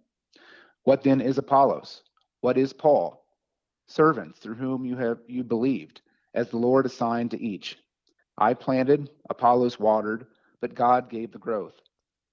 [0.83, 2.01] What then is Apollos?
[2.41, 3.25] What is Paul?
[3.87, 6.01] Servants through whom you have you believed,
[6.33, 7.77] as the Lord assigned to each.
[8.37, 10.25] I planted, Apollos watered,
[10.61, 11.75] but God gave the growth.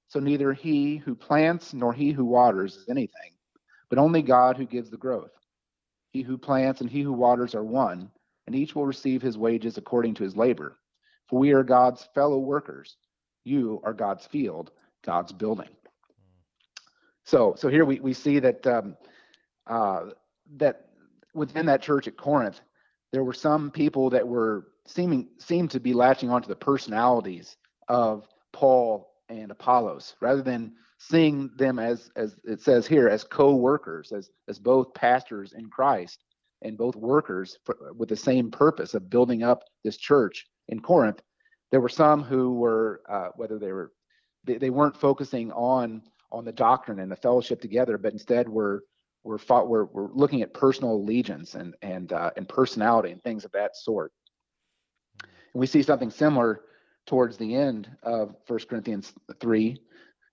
[0.09, 3.33] So neither he who plants nor he who waters is anything,
[3.89, 5.31] but only God who gives the growth.
[6.11, 8.11] He who plants and he who waters are one,
[8.47, 10.79] and each will receive his wages according to his labor.
[11.29, 12.97] For we are God's fellow workers.
[13.45, 14.71] You are God's field,
[15.05, 15.69] God's building.
[17.25, 18.97] So, so here we, we see that um,
[19.67, 20.07] uh,
[20.57, 20.89] that
[21.35, 22.61] within that church at Corinth,
[23.13, 27.57] there were some people that were seeming seemed to be latching onto the personalities
[27.89, 34.13] of Paul and Apollos, rather than seeing them as, as it says here, as co-workers,
[34.13, 36.25] as, as both pastors in Christ
[36.63, 41.23] and both workers for, with the same purpose of building up this church in Corinth.
[41.71, 43.93] There were some who were, uh, whether they were,
[44.45, 46.03] they, they weren't focusing on
[46.33, 48.85] on the doctrine and the fellowship together, but instead were
[49.25, 53.45] were fought, were, were looking at personal allegiance and and uh, and personality and things
[53.45, 54.13] of that sort.
[55.23, 56.63] And we see something similar
[57.07, 59.77] towards the end of 1 Corinthians 3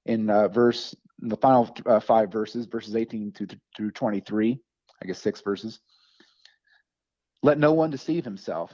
[0.05, 4.59] in uh, verse in the final uh, five verses, verses 18 to, through 23,
[5.01, 5.79] I guess six verses.
[7.41, 8.73] Let no one deceive himself.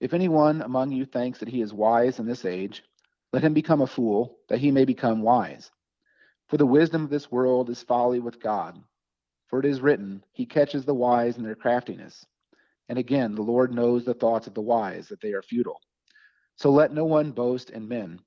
[0.00, 2.82] If anyone among you thinks that he is wise in this age,
[3.32, 5.70] let him become a fool, that he may become wise.
[6.48, 8.80] For the wisdom of this world is folly with God.
[9.48, 12.26] For it is written, He catches the wise in their craftiness.
[12.88, 15.80] And again, the Lord knows the thoughts of the wise, that they are futile.
[16.56, 18.20] So let no one boast in men,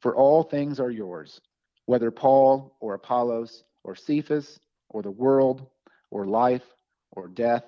[0.00, 1.40] for all things are yours,
[1.86, 4.58] whether Paul or Apollos or Cephas
[4.88, 5.66] or the world
[6.10, 6.64] or life
[7.12, 7.64] or death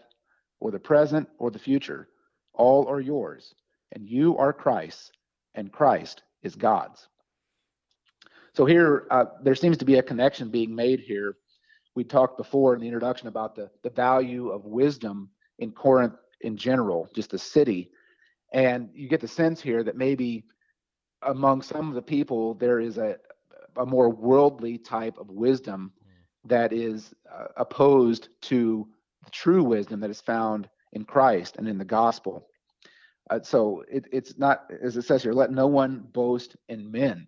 [0.61, 2.09] or the present or the future.
[2.59, 3.55] All are yours,
[3.93, 5.11] and you are Christ's,
[5.55, 7.09] and Christ is God's.
[8.55, 11.37] So here, uh, there seems to be a connection being made here.
[11.95, 16.57] We talked before in the introduction about the, the value of wisdom in Corinth in
[16.57, 17.91] general, just the city,
[18.53, 20.45] and you get the sense here that maybe
[21.23, 23.17] among some of the people, there is a,
[23.77, 25.93] a more worldly type of wisdom
[26.45, 28.89] that is uh, opposed to
[29.25, 32.47] the true wisdom that is found in Christ and in the gospel.
[33.31, 37.27] Uh, so it, it's not, as it says here, let no one boast in men.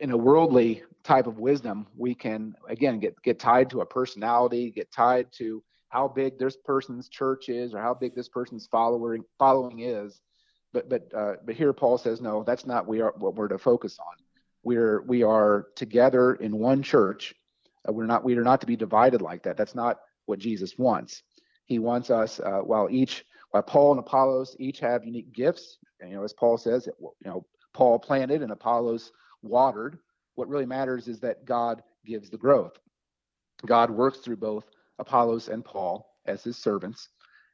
[0.00, 4.70] In a worldly type of wisdom, we can again get get tied to a personality,
[4.70, 9.24] get tied to how big this person's church is or how big this person's following
[9.38, 10.20] following is.
[10.72, 13.58] But but uh, but here Paul says no, that's not we are what we're to
[13.58, 14.14] focus on.
[14.62, 17.34] We're we are together in one church.
[17.86, 19.56] Uh, we're not we are not to be divided like that.
[19.56, 21.22] That's not what Jesus wants.
[21.64, 25.78] He wants us uh, while each while Paul and Apollos each have unique gifts.
[26.00, 29.98] And, you know, as Paul says, you know, Paul planted and Apollos watered.
[30.34, 32.78] What really matters is that God gives the growth.
[33.66, 34.64] God works through both
[34.98, 37.08] Apollos and Paul as his servants,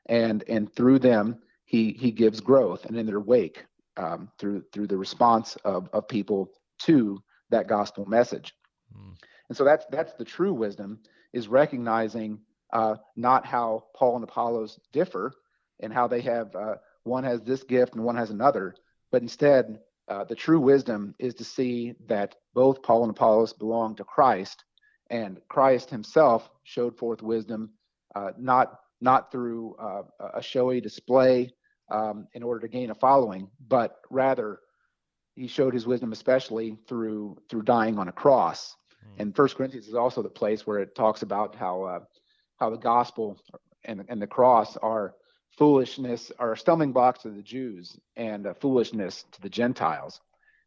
[0.07, 3.65] and and through them he he gives growth, and in their wake
[3.97, 6.51] um, through through the response of of people
[6.83, 8.55] to that gospel message.
[8.97, 9.17] Mm.
[9.49, 11.01] And so that's that's the true wisdom
[11.33, 12.39] is recognizing
[12.73, 15.33] uh, not how Paul and Apollos differ
[15.81, 18.75] and how they have uh, one has this gift and one has another,
[19.11, 23.95] but instead uh, the true wisdom is to see that both Paul and Apollos belong
[23.97, 24.65] to Christ
[25.11, 27.71] and Christ himself showed forth wisdom,
[28.15, 30.03] uh, not not through uh,
[30.35, 31.51] a showy display
[31.91, 34.59] um, in order to gain a following, but rather
[35.35, 38.75] he showed his wisdom especially through through dying on a cross.
[39.05, 39.23] Mm.
[39.23, 42.01] And First Corinthians is also the place where it talks about how uh,
[42.59, 43.39] how the gospel
[43.85, 45.15] and and the cross are
[45.57, 50.21] foolishness are stumbling blocks to the Jews and foolishness to the Gentiles.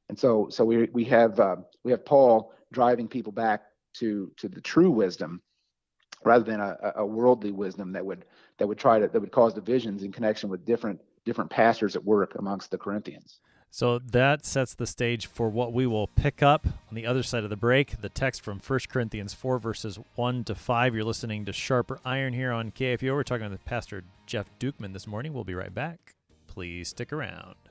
[0.09, 3.63] And so so we we have uh, we have Paul driving people back
[3.95, 5.41] to to the true wisdom
[6.23, 8.25] rather than a, a worldly wisdom that would
[8.57, 12.03] that would try to that would cause divisions in connection with different different pastors at
[12.03, 13.39] work amongst the Corinthians.
[13.73, 17.45] So that sets the stage for what we will pick up on the other side
[17.45, 18.01] of the break.
[18.01, 20.93] The text from 1 Corinthians 4, verses 1 to 5.
[20.93, 23.13] You're listening to Sharper Iron here on KFUO.
[23.13, 25.31] We're talking with Pastor Jeff Dukeman this morning.
[25.33, 26.15] We'll be right back.
[26.47, 27.70] Please stick around.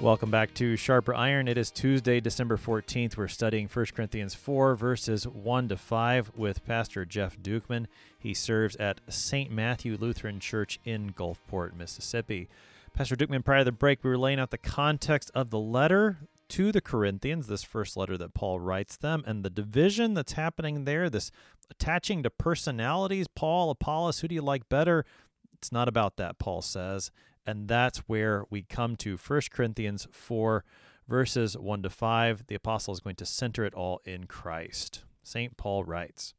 [0.00, 1.48] Welcome back to Sharper Iron.
[1.48, 3.16] It is Tuesday, December 14th.
[3.16, 7.86] We're studying 1 Corinthians 4, verses 1 to 5 with Pastor Jeff Dukeman.
[8.18, 9.50] He serves at St.
[9.50, 12.48] Matthew Lutheran Church in Gulfport, Mississippi.
[12.92, 16.18] Pastor Dukeman, prior to the break, we were laying out the context of the letter
[16.50, 20.84] to the Corinthians, this first letter that Paul writes them, and the division that's happening
[20.84, 21.30] there, this
[21.70, 23.26] attaching to personalities.
[23.28, 25.06] Paul, Apollos, who do you like better?
[25.54, 27.10] It's not about that, Paul says.
[27.46, 30.64] And that's where we come to 1 Corinthians 4,
[31.08, 32.46] verses 1 to 5.
[32.46, 35.04] The apostle is going to center it all in Christ.
[35.22, 35.56] St.
[35.56, 36.34] Paul writes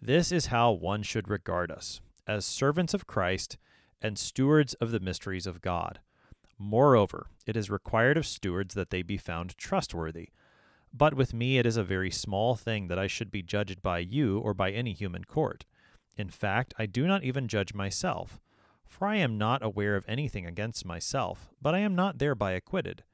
[0.00, 3.56] This is how one should regard us as servants of Christ
[4.02, 6.00] and stewards of the mysteries of God.
[6.58, 10.30] Moreover, it is required of stewards that they be found trustworthy.
[10.92, 13.98] But with me it is a very small thing that I should be judged by
[13.98, 15.64] you or by any human court.
[16.16, 18.40] In fact, I do not even judge myself.
[18.88, 23.04] For I am not aware of anything against myself, but I am not thereby acquitted.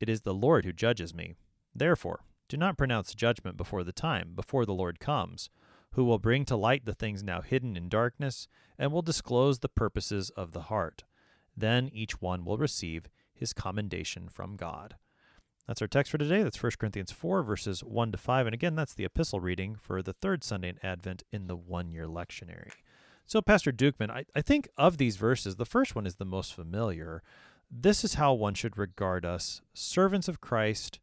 [0.00, 1.34] It is the Lord who judges me.
[1.74, 5.50] Therefore, do not pronounce judgment before the time, before the Lord comes,
[5.92, 9.68] who will bring to light the things now hidden in darkness, and will disclose the
[9.68, 11.04] purposes of the heart.
[11.56, 14.96] Then each one will receive his commendation from God.
[15.66, 16.42] That's our text for today.
[16.42, 18.46] That's 1 Corinthians 4, verses 1 to 5.
[18.46, 21.90] And again, that's the epistle reading for the third Sunday in Advent in the one
[21.90, 22.70] year lectionary.
[23.28, 26.54] So, Pastor Dukeman, I, I think of these verses, the first one is the most
[26.54, 27.22] familiar.
[27.70, 30.98] This is how one should regard us servants of Christ,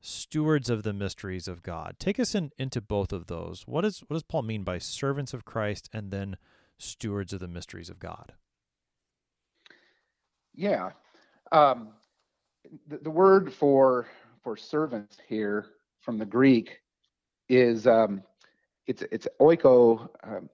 [0.00, 1.96] stewards of the mysteries of God.
[1.98, 3.64] Take us in, into both of those.
[3.66, 6.38] What, is, what does Paul mean by servants of Christ and then
[6.78, 8.32] stewards of the mysteries of God?
[10.54, 10.92] Yeah.
[11.52, 11.90] Um,
[12.88, 14.08] the, the word for
[14.42, 15.66] for servants here
[16.00, 16.80] from the Greek
[17.50, 18.22] is um,
[18.86, 20.48] it's it's oiko um,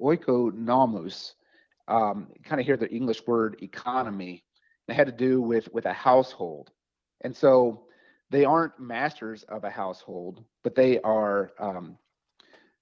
[0.00, 1.34] oikonomos,
[1.88, 4.44] um, kind of hear the English word economy.
[4.88, 6.70] It had to do with with a household,
[7.20, 7.84] and so
[8.30, 11.96] they aren't masters of a household, but they are um,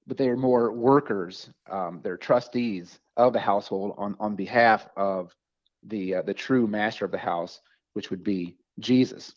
[0.07, 1.51] but they are more workers.
[1.71, 5.35] Um, they're trustees of the household on on behalf of
[5.83, 7.61] the uh, the true master of the house,
[7.93, 9.35] which would be Jesus.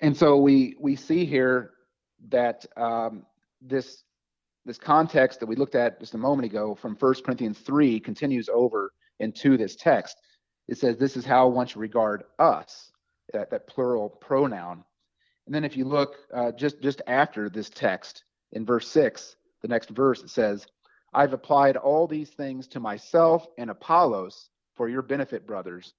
[0.00, 1.72] And so we we see here
[2.28, 3.24] that um,
[3.60, 4.04] this
[4.64, 8.48] this context that we looked at just a moment ago from 1 Corinthians 3 continues
[8.48, 10.16] over into this text.
[10.68, 12.90] It says, This is how one should regard us,
[13.32, 14.84] that, that plural pronoun.
[15.46, 19.68] And then if you look uh, just, just after this text in verse 6, the
[19.68, 20.66] next verse, it says,
[21.12, 25.92] I've applied all these things to myself and Apollos for your benefit, brothers,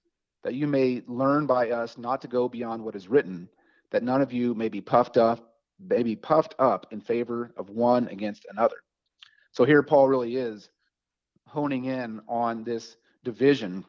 [0.43, 3.47] that you may learn by us not to go beyond what is written,
[3.91, 7.69] that none of you may be puffed up may be puffed up in favor of
[7.69, 8.77] one against another.
[9.51, 10.69] So here Paul really is
[11.47, 13.85] honing in on this division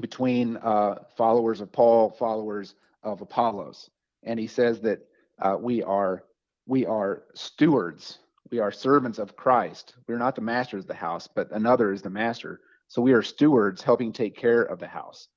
[0.00, 3.90] between uh, followers of Paul, followers of Apollos,
[4.22, 5.00] and he says that
[5.40, 6.24] uh, we are
[6.66, 8.18] we are stewards,
[8.50, 9.94] we are servants of Christ.
[10.06, 12.60] We're not the masters of the house, but another is the master.
[12.88, 15.28] So we are stewards, helping take care of the house.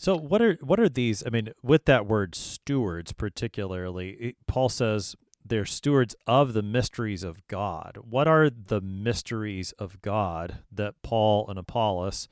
[0.00, 1.22] So what are what are these?
[1.26, 7.22] I mean, with that word stewards particularly, it, Paul says they're stewards of the mysteries
[7.22, 7.98] of God.
[8.08, 12.28] What are the mysteries of God that Paul and Apollos,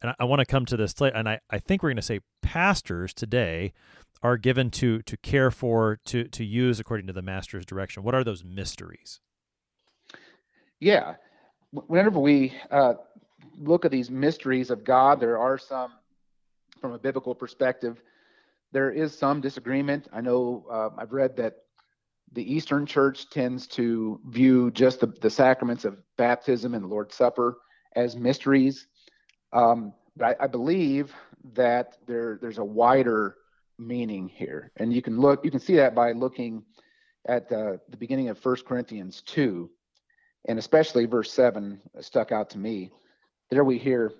[0.00, 1.96] and I, I want to come to this later, and I, I think we're going
[1.96, 3.72] to say pastors today
[4.22, 8.04] are given to to care for, to to use according to the master's direction.
[8.04, 9.18] What are those mysteries?
[10.78, 11.16] Yeah,
[11.72, 12.94] whenever we uh,
[13.56, 15.90] look at these mysteries of God, there are some
[16.80, 18.02] from a biblical perspective.
[18.72, 20.08] There is some disagreement.
[20.12, 21.54] I know uh, I've read that
[22.32, 27.14] the Eastern Church tends to view just the, the sacraments of baptism and the Lord's
[27.14, 27.58] Supper
[27.96, 28.86] as mysteries.
[29.52, 31.14] Um, but I, I, believe
[31.54, 33.36] that there there's a wider
[33.78, 36.64] meaning here, and you can look you can see that by looking
[37.26, 39.70] at the, the beginning of 1 Corinthians 2,
[40.48, 42.90] and especially verse 7 stuck out to me.
[43.50, 44.12] There we hear,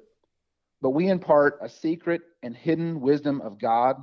[0.81, 3.97] but we impart a secret and hidden wisdom of God,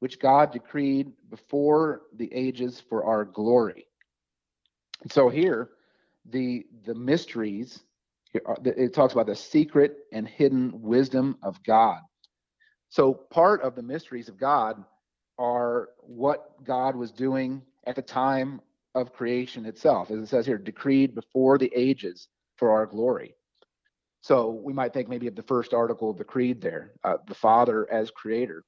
[0.00, 3.86] which God decreed before the ages for our glory.
[5.02, 5.70] And so here,
[6.26, 7.82] the the mysteries
[8.32, 12.00] it talks about the secret and hidden wisdom of God.
[12.88, 14.84] So part of the mysteries of God
[15.38, 18.60] are what God was doing at the time
[18.94, 23.34] of creation itself, as it says here, decreed before the ages for our glory.
[24.20, 27.34] So we might think maybe of the first article of the creed there, uh, the
[27.34, 28.64] Father as creator.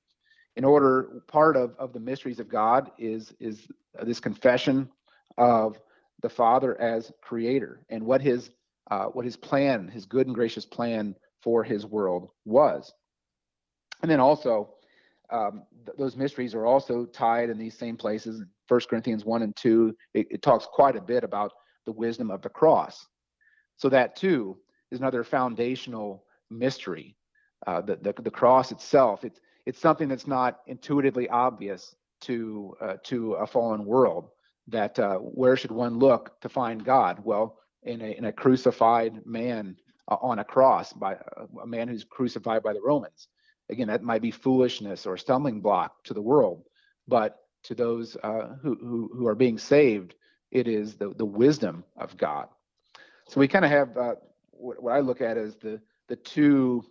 [0.57, 3.67] In order, part of, of the mysteries of God is, is
[4.03, 4.89] this confession
[5.39, 5.79] of
[6.23, 8.51] the Father as creator and what his,
[8.91, 12.93] uh, what his plan, his good and gracious plan for his world was.
[14.03, 14.75] And then also,
[15.31, 18.43] um, th- those mysteries are also tied in these same places.
[18.69, 21.53] First Corinthians 1 and 2, it, it talks quite a bit about
[21.87, 23.07] the wisdom of the cross.
[23.77, 24.59] So that too
[24.93, 27.17] is another foundational mystery.
[27.67, 32.95] Uh, the, the, the cross itself, it's, it's something that's not intuitively obvious to, uh,
[33.05, 34.29] to a fallen world.
[34.69, 37.25] That uh, where should one look to find God?
[37.25, 39.77] Well, in a, in a crucified man
[40.09, 41.17] uh, on a cross by
[41.63, 43.29] a man who's crucified by the Romans.
[43.71, 46.65] Again, that might be foolishness or stumbling block to the world,
[47.09, 50.15] but to those uh, who, who, who are being saved,
[50.51, 52.49] it is the, the wisdom of God.
[53.29, 54.15] So we kind of have uh,
[54.63, 56.85] what, what, I look at as the the two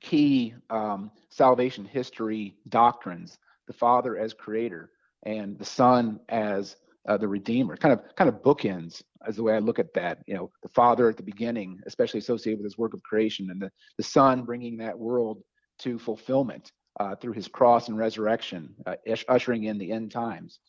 [0.00, 4.90] key um, salvation history doctrines: the Father as Creator
[5.24, 6.76] and the Son as
[7.08, 7.76] uh, the Redeemer.
[7.76, 10.18] Kind of kind of bookends as the way I look at that.
[10.26, 13.60] You know, the Father at the beginning, especially associated with His work of creation, and
[13.60, 15.42] the the Son bringing that world
[15.80, 18.96] to fulfillment uh, through His cross and resurrection, uh,
[19.28, 20.60] ushering in the end times.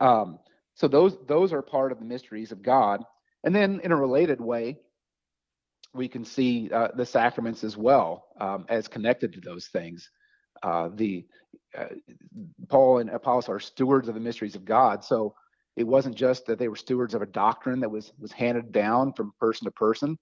[0.00, 0.38] Um,
[0.74, 3.04] so those those are part of the mysteries of God
[3.44, 4.78] and then in a related way,
[5.94, 10.10] we can see uh, the sacraments as well um, as connected to those things.
[10.62, 11.24] Uh, the
[11.76, 11.86] uh,
[12.68, 15.04] Paul and Apollos are stewards of the mysteries of God.
[15.04, 15.34] So
[15.76, 19.12] it wasn't just that they were stewards of a doctrine that was was handed down
[19.12, 20.18] from person to person.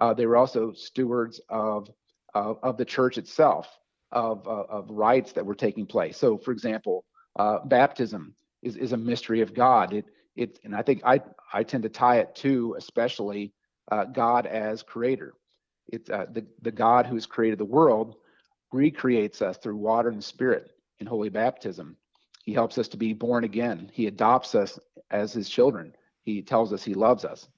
[0.00, 1.88] Uh, they were also stewards of
[2.34, 3.78] of the church itself,
[4.12, 6.16] of uh, of rites that were taking place.
[6.16, 7.04] So, for example,
[7.38, 9.92] uh, baptism is is a mystery of God.
[9.92, 10.06] It
[10.36, 11.20] it and I think I
[11.52, 13.52] I tend to tie it to especially
[13.90, 15.34] uh, God as creator.
[15.88, 18.16] It's uh, the the God who has created the world
[18.72, 21.96] recreates us through water and spirit in holy baptism.
[22.44, 23.90] He helps us to be born again.
[23.92, 24.78] He adopts us
[25.10, 25.94] as his children.
[26.22, 27.48] He tells us he loves us.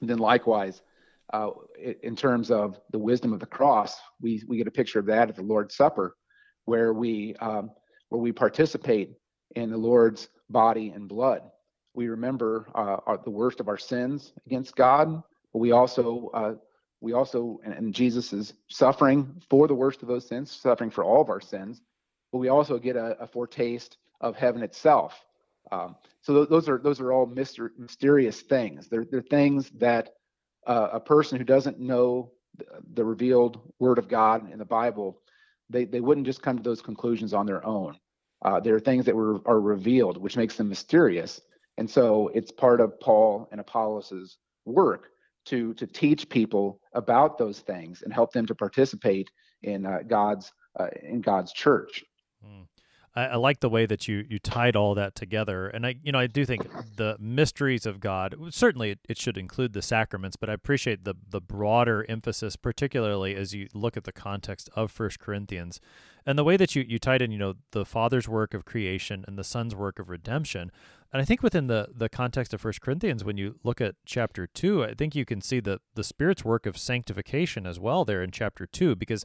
[0.00, 0.82] And then likewise,
[1.32, 1.50] uh,
[2.02, 5.28] in terms of the wisdom of the cross, we we get a picture of that
[5.28, 6.16] at the Lord's Supper,
[6.64, 7.70] where we um,
[8.08, 9.14] where we participate
[9.54, 11.42] in the Lord's body and blood
[11.94, 15.22] we remember uh, our, the worst of our sins against God,
[15.52, 16.54] but we also uh,
[17.00, 21.04] we also and, and Jesus is suffering for the worst of those sins, suffering for
[21.04, 21.80] all of our sins,
[22.32, 25.24] but we also get a, a foretaste of heaven itself.
[25.70, 28.88] Um, so th- those are those are all myster- mysterious things.
[28.88, 30.10] They're they're things that
[30.66, 32.32] uh, a person who doesn't know
[32.94, 35.20] the, revealed Word of God in the Bible,
[35.70, 37.98] they they wouldn't just come to those conclusions on their own.
[38.42, 41.40] Uh, there are things that were are revealed, which makes them mysterious.
[41.78, 45.10] And so it's part of Paul and Apollos' work
[45.46, 49.30] to to teach people about those things and help them to participate
[49.62, 52.04] in uh, God's uh, in God's church.
[52.44, 52.66] Mm.
[53.14, 56.12] I, I, like the way that you you tied all that together, and I you
[56.12, 60.36] know I do think the mysteries of God certainly it, it, should include the sacraments,
[60.36, 64.90] but I appreciate the the broader emphasis, particularly as you look at the context of
[64.90, 65.80] First Corinthians,
[66.26, 69.24] and the way that you you tied in you know the Father's work of creation
[69.26, 70.70] and the Son's work of redemption,
[71.12, 74.46] and I think within the the context of First Corinthians, when you look at chapter
[74.46, 78.22] two, I think you can see the the Spirit's work of sanctification as well there
[78.22, 79.24] in chapter two, because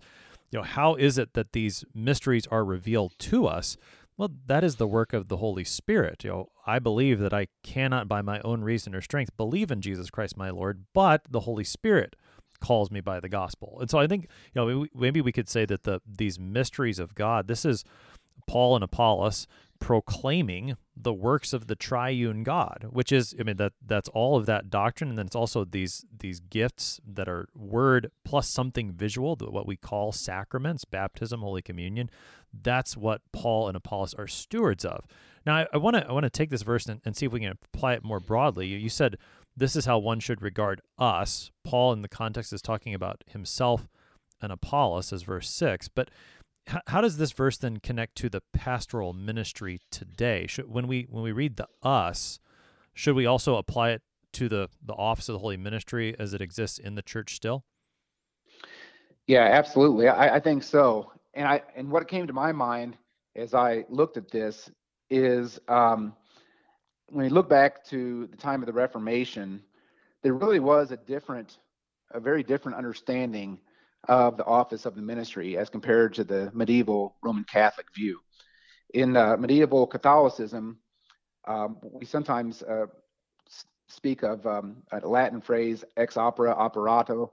[0.52, 3.76] you know, how is it that these mysteries are revealed to us?
[4.16, 6.24] Well, that is the work of the Holy Spirit.
[6.24, 9.82] You know, I believe that I cannot by my own reason or strength believe in
[9.82, 12.16] Jesus Christ my Lord, but the Holy Spirit
[12.62, 13.80] calls me by the gospel.
[13.82, 17.16] And so I think, you know, maybe we could say that the these mysteries of
[17.16, 17.84] God, this is
[18.48, 19.48] Paul and Apollos
[19.84, 24.46] proclaiming the works of the triune God, which is I mean that that's all of
[24.46, 29.36] that doctrine and then it's also these these gifts that are word plus something visual,
[29.36, 32.10] what we call sacraments, baptism, holy communion.
[32.54, 35.06] That's what Paul and Apollos are stewards of.
[35.46, 37.42] Now I want to I want to take this verse and, and, see if we
[37.42, 38.68] can apply it more broadly.
[38.68, 39.18] You, you said
[39.58, 41.52] this is how one should regard us.
[41.66, 43.90] Paul in the context is talking about himself
[44.42, 46.10] and Apollos as verse 6, but
[46.68, 50.48] how, does this verse then connect to the pastoral ministry today?
[50.48, 52.40] Should, when we when we read the us,
[52.94, 54.02] should we also apply it
[54.34, 57.66] to the the office of the holy ministry as it exists in the church still?
[59.28, 60.08] Yeah, absolutely.
[60.08, 61.12] I, I think so.
[61.34, 62.98] And I and what came to my mind
[63.36, 64.70] as I looked at this
[65.10, 66.14] is um,
[67.10, 69.62] when you look back to the time of the Reformation,
[70.22, 71.60] there really was a different,
[72.12, 73.60] a very different understanding
[74.08, 78.20] of the office of the ministry as compared to the medieval Roman Catholic view.
[78.94, 80.78] In uh, medieval Catholicism,
[81.48, 82.86] um, we sometimes uh,
[83.88, 87.32] speak of um, a Latin phrase ex opere operato,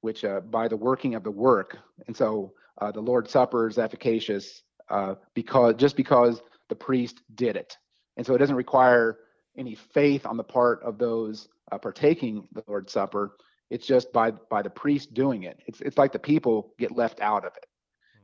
[0.00, 1.78] which uh, by the working of the work.
[2.06, 7.56] And so uh, the Lord's Supper is efficacious uh, because just because the priest did
[7.56, 7.76] it.
[8.16, 9.18] And so it doesn't require
[9.56, 13.36] any faith on the part of those uh, partaking the Lord's Supper.
[13.70, 15.60] It's just by by the priest doing it.
[15.66, 17.66] It's it's like the people get left out of it.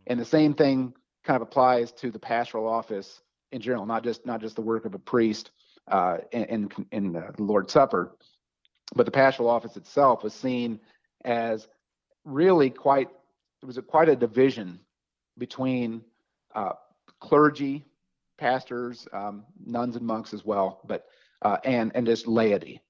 [0.07, 3.23] And the same thing kind of applies to the pastoral office
[3.53, 5.51] in general, not just not just the work of a priest
[5.89, 8.17] uh, in in the Lord's Supper,
[8.95, 10.81] but the pastoral office itself was seen
[11.25, 11.69] as
[12.25, 13.09] really quite
[13.61, 14.79] there was a, quite a division
[15.39, 16.03] between
[16.55, 16.73] uh,
[17.21, 17.85] clergy,
[18.39, 21.07] pastors, um, nuns and monks as well, but
[21.43, 22.81] uh, and and just laity.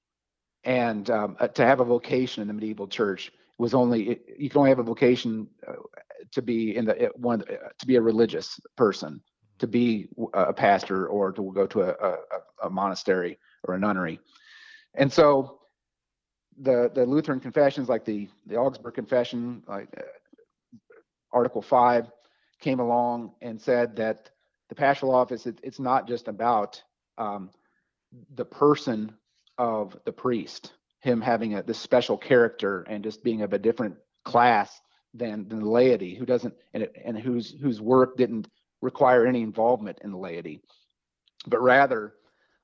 [0.65, 4.49] And um, uh, to have a vocation in the medieval church was only it, you
[4.49, 5.73] can only have a vocation uh,
[6.31, 9.21] to be in the one to be a religious person,
[9.59, 12.17] to be a pastor, or to go to a, a,
[12.63, 14.19] a monastery or a nunnery.
[14.95, 15.59] And so
[16.59, 20.01] the the Lutheran confessions, like the the Augsburg Confession, like uh,
[21.31, 22.07] Article Five,
[22.59, 24.31] came along and said that
[24.69, 26.81] the pastoral office it, it's not just about
[27.19, 27.51] um,
[28.33, 29.13] the person
[29.57, 33.95] of the priest, him having a this special character and just being of a different
[34.23, 34.81] class
[35.13, 38.47] than than the laity, who doesn't and and whose whose work didn't
[38.81, 40.61] require any involvement in the laity,
[41.47, 42.13] but rather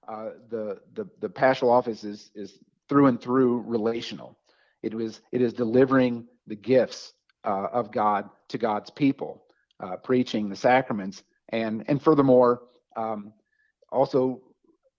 [0.07, 2.57] uh, the the the pastoral office is is
[2.89, 4.37] through and through relational.
[4.83, 7.13] It was it is delivering the gifts
[7.45, 9.43] uh, of God to God's people,
[9.79, 12.63] uh, preaching the sacraments, and and furthermore,
[12.97, 13.33] um,
[13.91, 14.41] also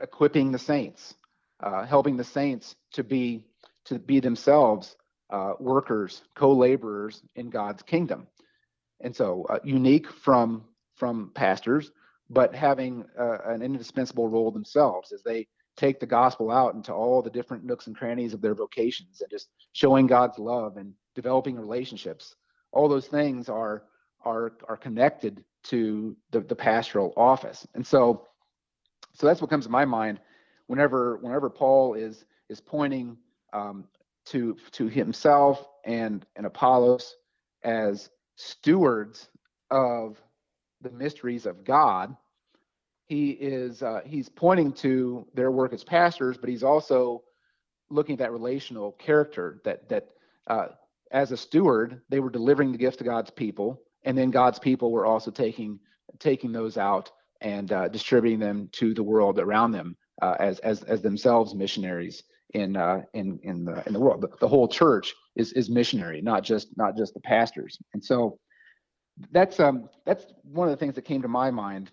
[0.01, 1.15] equipping the saints,
[1.63, 3.47] uh, helping the saints to be
[3.85, 4.97] to be themselves
[5.31, 8.27] uh, workers, co-laborers in God's kingdom,
[9.01, 11.91] and so uh, unique from from pastors,
[12.31, 15.47] but having uh, an indispensable role themselves as they
[15.77, 19.31] take the gospel out into all the different nooks and crannies of their vocations and
[19.31, 22.37] just showing God's love and developing relationships.
[22.73, 23.85] All those things are
[24.25, 27.67] are are connected to the, the pastoral office.
[27.75, 28.27] And so
[29.15, 30.21] so that's what comes to my mind
[30.67, 33.17] whenever whenever Paul is is pointing
[33.53, 33.85] um,
[34.27, 37.17] to to himself and and Apollos
[37.65, 39.29] as stewards
[39.71, 40.21] of
[40.81, 42.17] the mysteries of God
[43.13, 47.23] he is uh, he's pointing to their work as pastors, but he's also
[47.91, 50.09] looking at that relational character that that
[50.47, 50.69] uh,
[51.11, 54.91] as a steward they were delivering the gift to God's people, and then God's people
[54.91, 55.79] were also taking
[56.19, 57.11] taking those out
[57.43, 62.23] and uh, distributing them to the world around them uh, as as as themselves missionaries
[62.55, 64.23] in uh, in in the in the world.
[64.23, 67.79] The, the whole church is is missionary, not just not just the pastors.
[67.93, 68.39] And so
[69.31, 71.91] that's um that's one of the things that came to my mind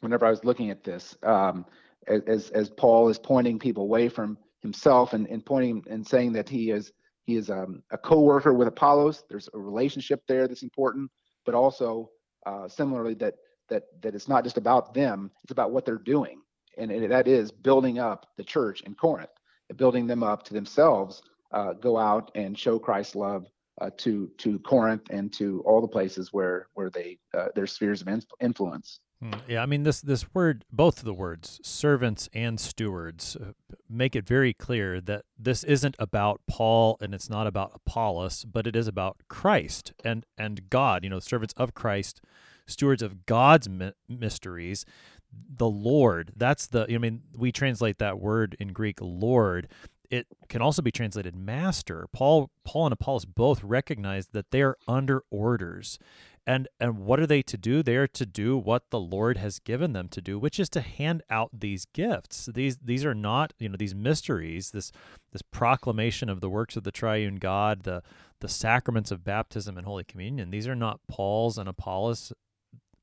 [0.00, 1.66] whenever I was looking at this, um,
[2.06, 6.48] as as Paul is pointing people away from himself and, and pointing and saying that
[6.48, 6.92] he is
[7.24, 9.24] he is um, a co-worker with Apollos.
[9.28, 11.10] There's a relationship there that's important,
[11.44, 12.10] but also
[12.46, 13.34] uh, similarly that
[13.68, 16.40] that that it's not just about them; it's about what they're doing,
[16.78, 19.30] and, that is building up the church in Corinth,
[19.76, 21.22] building them up to themselves.
[21.52, 23.46] Uh, go out and show Christ's love
[23.80, 28.02] uh, to to Corinth and to all the places where where they uh, their spheres
[28.02, 28.08] of
[28.40, 29.00] influence.
[29.22, 33.52] Hmm, yeah, I mean this this word, both the words, servants and stewards, uh,
[33.88, 38.66] make it very clear that this isn't about Paul and it's not about Apollos, but
[38.66, 41.04] it is about Christ and and God.
[41.04, 42.22] You know, servants of Christ,
[42.66, 43.68] stewards of God's
[44.08, 44.86] mysteries.
[45.32, 46.32] The Lord.
[46.36, 46.86] That's the.
[46.92, 49.68] I mean, we translate that word in Greek, Lord.
[50.10, 52.08] It can also be translated master.
[52.12, 55.98] Paul, Paul and Apollos both recognize that they are under orders
[56.46, 59.58] and and what are they to do they are to do what the lord has
[59.58, 63.52] given them to do which is to hand out these gifts these these are not
[63.58, 64.90] you know these mysteries this
[65.32, 68.02] this proclamation of the works of the triune god the
[68.40, 72.32] the sacraments of baptism and holy communion these are not paul's and apollos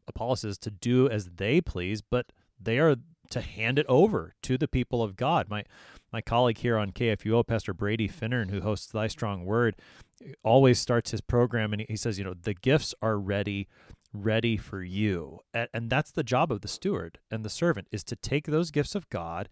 [0.07, 2.95] apollos to do as they please but they are
[3.29, 5.63] to hand it over to the people of god my
[6.11, 9.75] my colleague here on KFUO, Pastor Brady Finnern, who hosts Thy Strong Word,
[10.43, 13.67] always starts his program and he says, you know, the gifts are ready,
[14.13, 15.39] ready for you.
[15.53, 18.71] And, and that's the job of the steward and the servant is to take those
[18.71, 19.49] gifts of God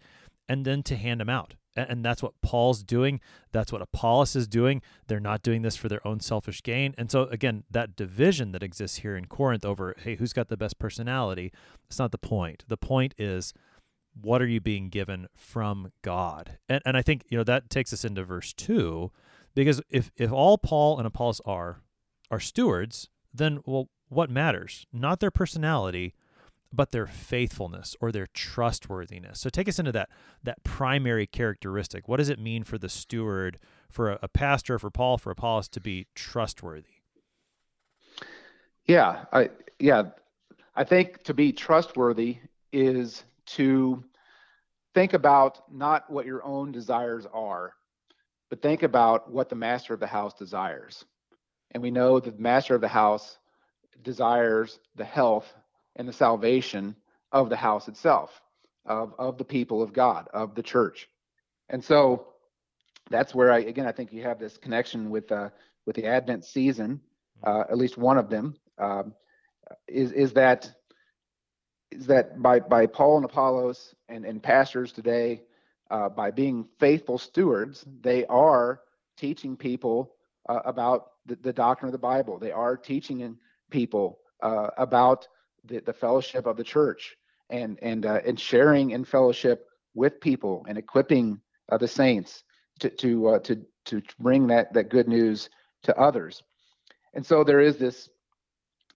[0.48, 1.56] and then to hand them out.
[1.76, 3.20] And, that's what Paul's doing.
[3.52, 4.82] That's what Apollos is doing.
[5.08, 6.96] They're not doing this for their own selfish gain.
[6.98, 10.56] And so, again, that division that exists here in Corinth over, hey, who's got the
[10.56, 11.52] best personality?
[11.88, 12.64] It's not the point.
[12.68, 13.54] The point is
[14.20, 16.58] what are you being given from God?
[16.70, 19.12] And and I think, you know, that takes us into verse 2
[19.54, 21.82] because if if all Paul and Apollos are
[22.32, 24.86] are stewards, then well what matters?
[24.94, 26.14] Not their personality,
[26.76, 29.40] but their faithfulness or their trustworthiness.
[29.40, 30.10] So take us into that
[30.44, 32.08] that primary characteristic.
[32.08, 33.58] What does it mean for the steward,
[33.90, 37.02] for a, a pastor, for Paul, for Apollos to be trustworthy?
[38.86, 39.50] Yeah, I
[39.80, 40.04] yeah,
[40.76, 42.38] I think to be trustworthy
[42.72, 44.04] is to
[44.94, 47.74] think about not what your own desires are,
[48.50, 51.06] but think about what the master of the house desires.
[51.72, 53.38] And we know that the master of the house
[54.04, 55.54] desires the health
[55.96, 56.96] and the salvation
[57.32, 58.42] of the house itself,
[58.86, 61.10] of, of the people of God, of the church.
[61.70, 62.28] And so
[63.10, 65.50] that's where I again I think you have this connection with uh,
[65.86, 67.02] with the Advent season,
[67.44, 69.14] uh, at least one of them, um,
[69.88, 70.72] is is that
[71.92, 75.44] is that by by Paul and Apollos and, and pastors today,
[75.92, 78.82] uh, by being faithful stewards, they are
[79.18, 80.14] teaching people
[80.50, 82.38] uh, about the, the, doctrine of the Bible.
[82.38, 83.38] They are teaching
[83.72, 85.28] people uh, about
[85.68, 87.16] the, the fellowship of the church
[87.50, 91.40] and and uh, and sharing in fellowship with people and equipping
[91.72, 92.44] uh, the saints
[92.80, 95.50] to to uh, to to bring that that good news
[95.84, 96.44] to others.
[97.14, 98.10] And so there is this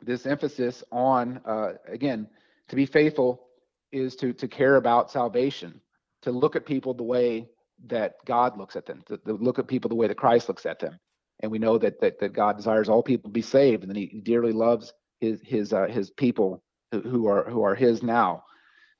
[0.01, 2.28] this emphasis on uh, again
[2.70, 3.47] to be faithful
[3.91, 5.80] is to to care about salvation,
[6.22, 7.49] to look at people the way
[7.88, 10.65] that God looks at them, to, to look at people the way that Christ looks
[10.65, 10.99] at them.
[11.41, 13.97] And we know that that, that God desires all people to be saved, and that
[13.97, 18.43] He dearly loves his his uh, his people who are who are his now.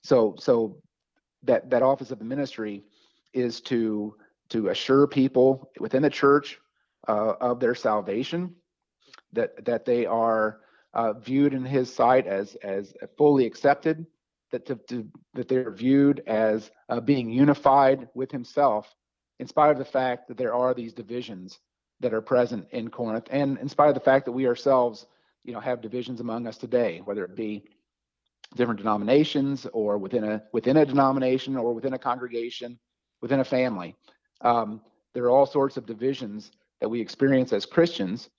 [0.03, 0.78] So so
[1.43, 2.84] that that office of the ministry
[3.34, 4.15] is to
[4.49, 6.59] to assure people within the church
[7.07, 8.55] uh, of their salvation,
[9.34, 10.61] that that they are
[10.93, 14.05] uh, viewed in His sight as as fully accepted,
[14.51, 18.93] that to, to that they're viewed as uh, being unified with Himself,
[19.39, 21.59] in spite of the fact that there are these divisions
[22.01, 25.05] that are present in Corinth, and in spite of the fact that we ourselves
[25.44, 27.64] you know have divisions among us today, whether it be
[28.56, 32.80] different denominations or within a within a denomination or within a congregation,
[33.22, 33.96] within a family.
[34.42, 34.82] Um,
[35.14, 38.30] there are all sorts of divisions that we experience as Christians,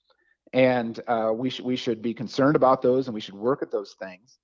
[0.53, 3.71] and uh, we should we should be concerned about those and we should work at
[3.71, 4.39] those things.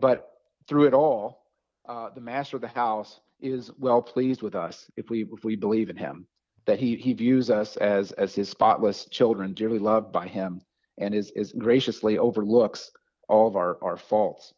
[0.00, 0.28] But
[0.68, 1.42] through it all,
[1.88, 5.56] uh, the master of the house is well pleased with us if we if we
[5.56, 6.26] believe in him.
[6.66, 10.62] That he he views us as as his spotless children, dearly loved by him,
[11.02, 12.90] and is, is graciously overlooks
[13.28, 14.54] all of our, our faults.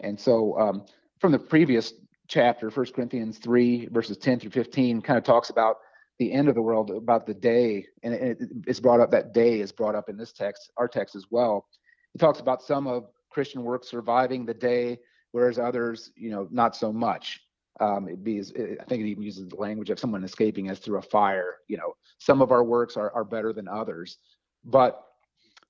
[0.00, 0.86] And so um,
[1.18, 1.92] from the previous
[2.28, 5.76] chapter, 1 Corinthians 3, verses 10 through 15, kind of talks about
[6.18, 9.60] the end of the world, about the day, and it, it's brought up, that day
[9.60, 11.66] is brought up in this text, our text as well.
[12.14, 14.98] It talks about some of Christian work surviving the day,
[15.32, 17.40] whereas others, you know, not so much.
[17.80, 20.98] Um, it be, I think it even uses the language of someone escaping as through
[20.98, 21.56] a fire.
[21.68, 24.18] You know, some of our works are, are better than others,
[24.64, 25.02] but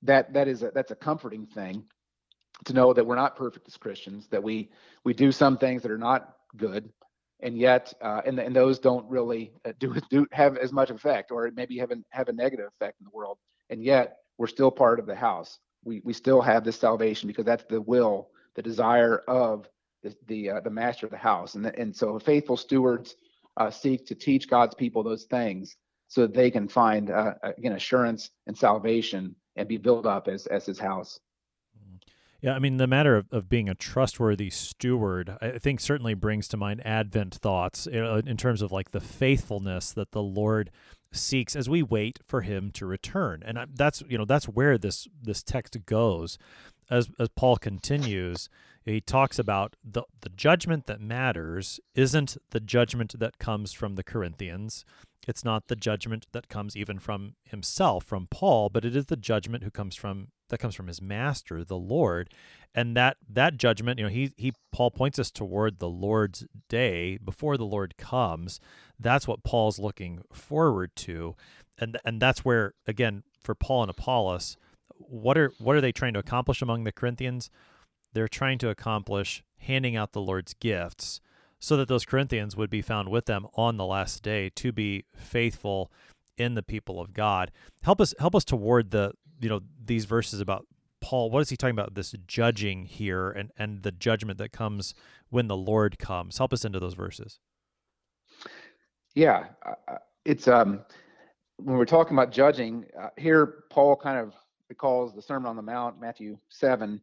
[0.02, 1.84] that that is a, that's a comforting thing
[2.64, 4.70] to know that we're not perfect as Christians, that we
[5.04, 6.90] we do some things that are not good,
[7.40, 11.30] and yet uh, and and those don't really uh, do do have as much effect,
[11.30, 13.38] or maybe have have a negative effect in the world,
[13.70, 15.58] and yet we're still part of the house.
[15.84, 19.68] We we still have this salvation because that's the will, the desire of
[20.02, 23.14] the the, uh, the master of the house, and the, and so faithful stewards
[23.56, 25.76] uh, seek to teach God's people those things
[26.08, 30.46] so that they can find uh, again assurance and salvation and be built up as
[30.46, 31.20] as his house.
[32.42, 36.48] Yeah, I mean, the matter of, of being a trustworthy steward, I think certainly brings
[36.48, 40.70] to mind Advent thoughts in terms of like the faithfulness that the Lord
[41.12, 43.42] seeks as we wait for him to return.
[43.44, 46.38] And that's, you know, that's where this this text goes.
[46.90, 48.48] As as Paul continues,
[48.84, 54.02] he talks about the the judgment that matters isn't the judgment that comes from the
[54.02, 54.86] Corinthians.
[55.28, 59.16] It's not the judgment that comes even from himself, from Paul, but it is the
[59.16, 62.30] judgment who comes from that comes from his master, the Lord.
[62.74, 67.18] And that that judgment, you know, he he Paul points us toward the Lord's day
[67.18, 68.60] before the Lord comes.
[68.98, 71.36] That's what Paul's looking forward to.
[71.78, 74.56] And and that's where again for Paul and Apollos,
[74.96, 77.50] what are what are they trying to accomplish among the Corinthians?
[78.12, 81.20] They're trying to accomplish handing out the Lord's gifts
[81.60, 85.04] so that those Corinthians would be found with them on the last day to be
[85.14, 85.92] faithful
[86.36, 87.52] in the people of God.
[87.82, 90.66] Help us help us toward the you know these verses about
[91.00, 91.30] Paul.
[91.30, 91.94] What is he talking about?
[91.94, 94.94] This judging here and and the judgment that comes
[95.28, 96.38] when the Lord comes.
[96.38, 97.38] Help us into those verses.
[99.14, 99.48] Yeah,
[100.24, 100.80] it's um
[101.58, 104.34] when we're talking about judging uh, here, Paul kind of
[104.70, 107.02] recalls the Sermon on the Mount, Matthew seven,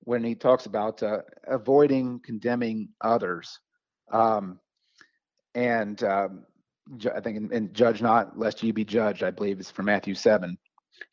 [0.00, 3.60] when he talks about uh, avoiding condemning others
[4.10, 4.60] Um,
[5.54, 6.44] and um,
[7.14, 10.56] I think in, judge not lest ye be judged, I believe is from Matthew 7.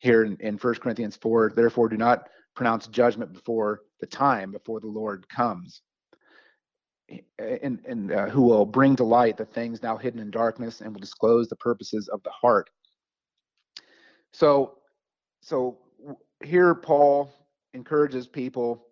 [0.00, 4.80] Here in, in 1 Corinthians 4, therefore do not pronounce judgment before the time, before
[4.80, 5.82] the Lord comes.
[7.38, 10.92] And, and uh, who will bring to light the things now hidden in darkness and
[10.92, 12.70] will disclose the purposes of the heart.
[14.32, 14.78] So,
[15.42, 15.78] so
[16.42, 17.30] here Paul
[17.74, 18.86] encourages people,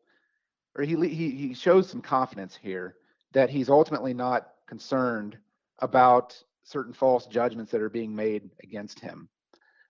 [0.76, 2.96] or he he he shows some confidence here
[3.32, 5.36] that he's ultimately not concerned
[5.78, 9.28] about certain false judgments that are being made against him.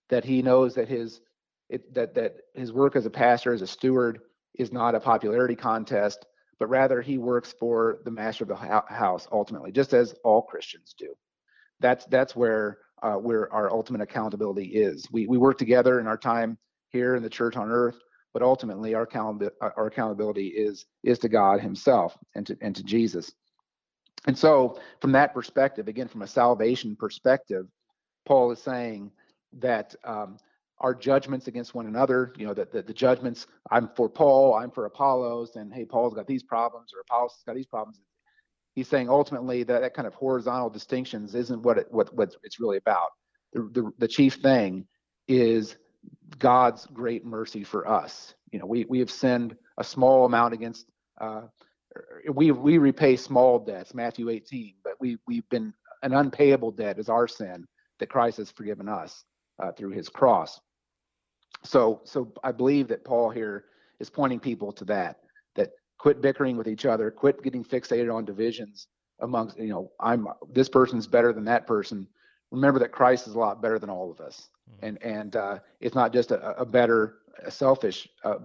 [0.09, 1.21] That he knows that his
[1.69, 4.19] it, that that his work as a pastor, as a steward,
[4.55, 6.25] is not a popularity contest,
[6.59, 10.93] but rather he works for the master of the house ultimately, just as all Christians
[10.97, 11.15] do.
[11.79, 15.07] That's that's where uh, where our ultimate accountability is.
[15.11, 16.57] We we work together in our time
[16.89, 17.99] here in the church on earth,
[18.33, 19.07] but ultimately our
[19.61, 23.31] our accountability is is to God Himself and to and to Jesus.
[24.27, 27.67] And so, from that perspective, again, from a salvation perspective,
[28.25, 29.11] Paul is saying
[29.59, 30.37] that um,
[30.79, 34.71] our judgments against one another, you know, that the, the, judgments, I'm for Paul, I'm
[34.71, 37.99] for Apollos, and hey, Paul's got these problems or Apollos got these problems.
[38.73, 42.59] He's saying ultimately that that kind of horizontal distinctions isn't what it, what what it's
[42.59, 43.09] really about.
[43.53, 44.85] The, the, the chief thing
[45.27, 45.75] is
[46.39, 48.33] God's great mercy for us.
[48.51, 50.85] You know, we we have sinned a small amount against
[51.19, 51.41] uh,
[52.33, 55.73] we we repay small debts, Matthew 18, but we we've been
[56.03, 57.67] an unpayable debt is our sin
[57.99, 59.23] that Christ has forgiven us
[59.61, 60.59] uh, through His cross.
[61.63, 63.65] So so I believe that Paul here
[63.99, 65.17] is pointing people to that
[65.55, 68.87] that quit bickering with each other, quit getting fixated on divisions
[69.19, 72.07] amongst you know I'm this person's better than that person.
[72.51, 74.85] Remember that Christ is a lot better than all of us, mm-hmm.
[74.85, 78.35] and and uh, it's not just a, a better a selfish uh,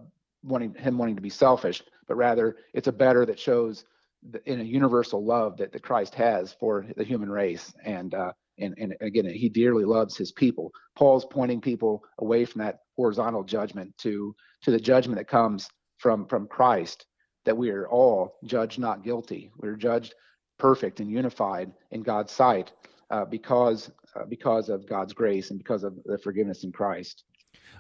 [0.42, 3.84] wanting him wanting to be selfish, but rather it's a better that shows
[4.30, 7.72] the, in a universal love that, that Christ has for the human race.
[7.84, 10.72] And, uh, and, and again, he dearly loves his people.
[10.94, 16.26] Paul's pointing people away from that horizontal judgment to, to the judgment that comes from,
[16.26, 17.07] from Christ,
[17.44, 19.50] that we are all judged not guilty.
[19.59, 20.14] We're judged
[20.59, 22.72] perfect and unified in God's sight
[23.11, 27.24] uh, because, uh, because of God's grace and because of the forgiveness in Christ.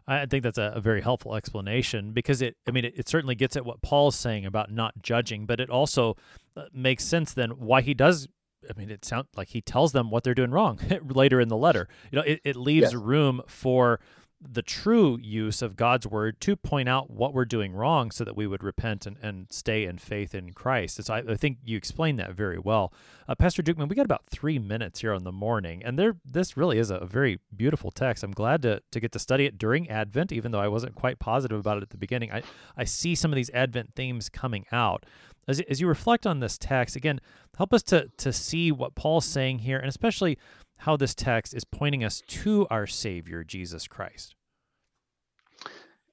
[0.08, 3.34] I think that's a, a, very helpful explanation because it, I mean, it, it, certainly
[3.34, 6.16] gets at what Paul's saying about not judging, but it also
[6.56, 8.28] uh, makes sense then why he does.
[8.68, 11.56] I mean, it sounds like he tells them what they're doing wrong later in the
[11.56, 11.88] letter.
[12.10, 12.94] You know, it, it leaves yes.
[12.94, 14.00] room for
[14.40, 18.36] the true use of God's word to point out what we're doing wrong so that
[18.36, 21.02] we would repent and, and stay in faith in Christ.
[21.02, 22.92] so I, I, think you explained that very well.
[23.26, 26.56] Uh, Pastor Dukeman, we got about three minutes here on the morning, and there this
[26.56, 28.22] really is a, a very beautiful text.
[28.22, 31.18] I'm glad to, to get to study it during Advent, even though I wasn't quite
[31.18, 32.30] positive about it at the beginning.
[32.30, 32.42] I,
[32.76, 35.06] I see some of these Advent themes coming out.
[35.48, 37.20] As, as you reflect on this text, again,
[37.56, 40.38] help us to, to see what Paul's saying here, and especially
[40.78, 44.34] how this text is pointing us to our Savior, Jesus Christ.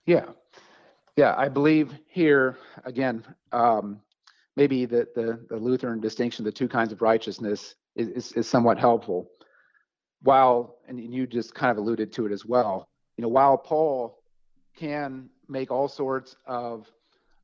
[0.06, 0.26] Yeah.
[1.16, 4.02] Yeah, I believe here, again, um,
[4.56, 8.80] maybe the, the, the, Lutheran distinction, the two kinds of righteousness, is, is, is somewhat
[8.80, 9.30] helpful.
[10.24, 14.24] While, and you just kind of alluded to it as well, you know, while Paul
[14.76, 16.88] can make all sorts of,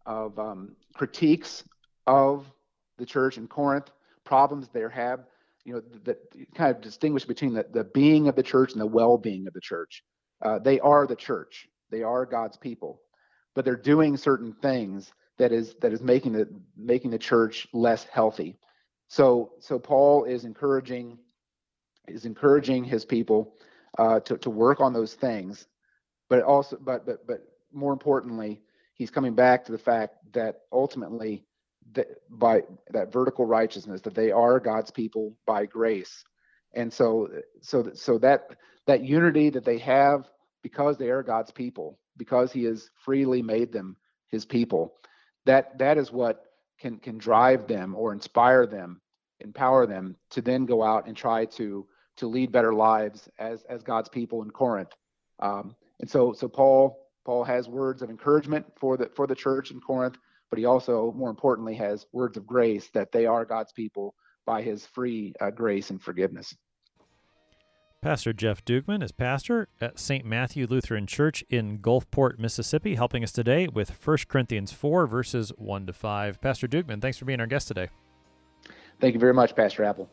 [0.05, 1.63] of um, critiques
[2.07, 2.51] of
[2.97, 3.91] the church in Corinth,
[4.23, 5.25] problems they have,
[5.65, 6.17] you know, that
[6.55, 9.61] kind of distinguish between the, the being of the church and the well-being of the
[9.61, 10.03] church.
[10.43, 11.67] Uh, they are the church.
[11.91, 13.01] They are God's people,
[13.55, 16.47] but they're doing certain things that is that is making the
[16.77, 18.57] making the church less healthy.
[19.07, 21.17] So so Paul is encouraging
[22.07, 23.55] is encouraging his people
[23.97, 25.67] uh, to to work on those things,
[26.29, 27.41] but also but but but
[27.73, 28.61] more importantly,
[28.93, 31.45] he's coming back to the fact that ultimately
[31.93, 36.23] that by that vertical righteousness that they are God's people by grace,
[36.73, 37.29] and so
[37.61, 40.29] so so that that unity that they have
[40.61, 43.95] because they are God's people, because He has freely made them
[44.29, 44.93] His people.
[45.45, 46.43] That that is what
[46.79, 49.01] can can drive them or inspire them,
[49.39, 51.87] empower them to then go out and try to
[52.17, 54.91] to lead better lives as as God's people in Corinth.
[55.39, 59.71] Um, and so so Paul Paul has words of encouragement for the for the church
[59.71, 60.17] in Corinth,
[60.49, 64.61] but he also more importantly has words of grace that they are God's people by
[64.61, 66.55] His free uh, grace and forgiveness.
[68.01, 70.25] Pastor Jeff Dukeman is pastor at St.
[70.25, 75.85] Matthew Lutheran Church in Gulfport, Mississippi, helping us today with 1 Corinthians 4, verses 1
[75.87, 76.39] to 5.
[76.39, 77.89] Pastor Dukeman, thanks for being our guest today.
[79.01, 80.09] Thank you very much, Pastor Appel.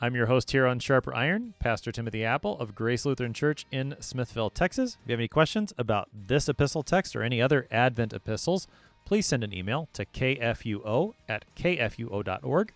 [0.00, 3.96] I'm your host here on Sharper Iron, Pastor Timothy Appel of Grace Lutheran Church in
[4.00, 4.96] Smithville, Texas.
[5.02, 8.66] If you have any questions about this epistle text or any other Advent epistles,
[9.04, 12.72] please send an email to kfuo at kfuo.org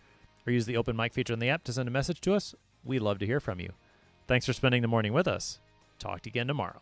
[0.46, 2.54] or use the open mic feature in the app to send a message to us.
[2.84, 3.72] We'd love to hear from you.
[4.26, 5.58] Thanks for spending the morning with us.
[5.98, 6.80] Talk to you again tomorrow.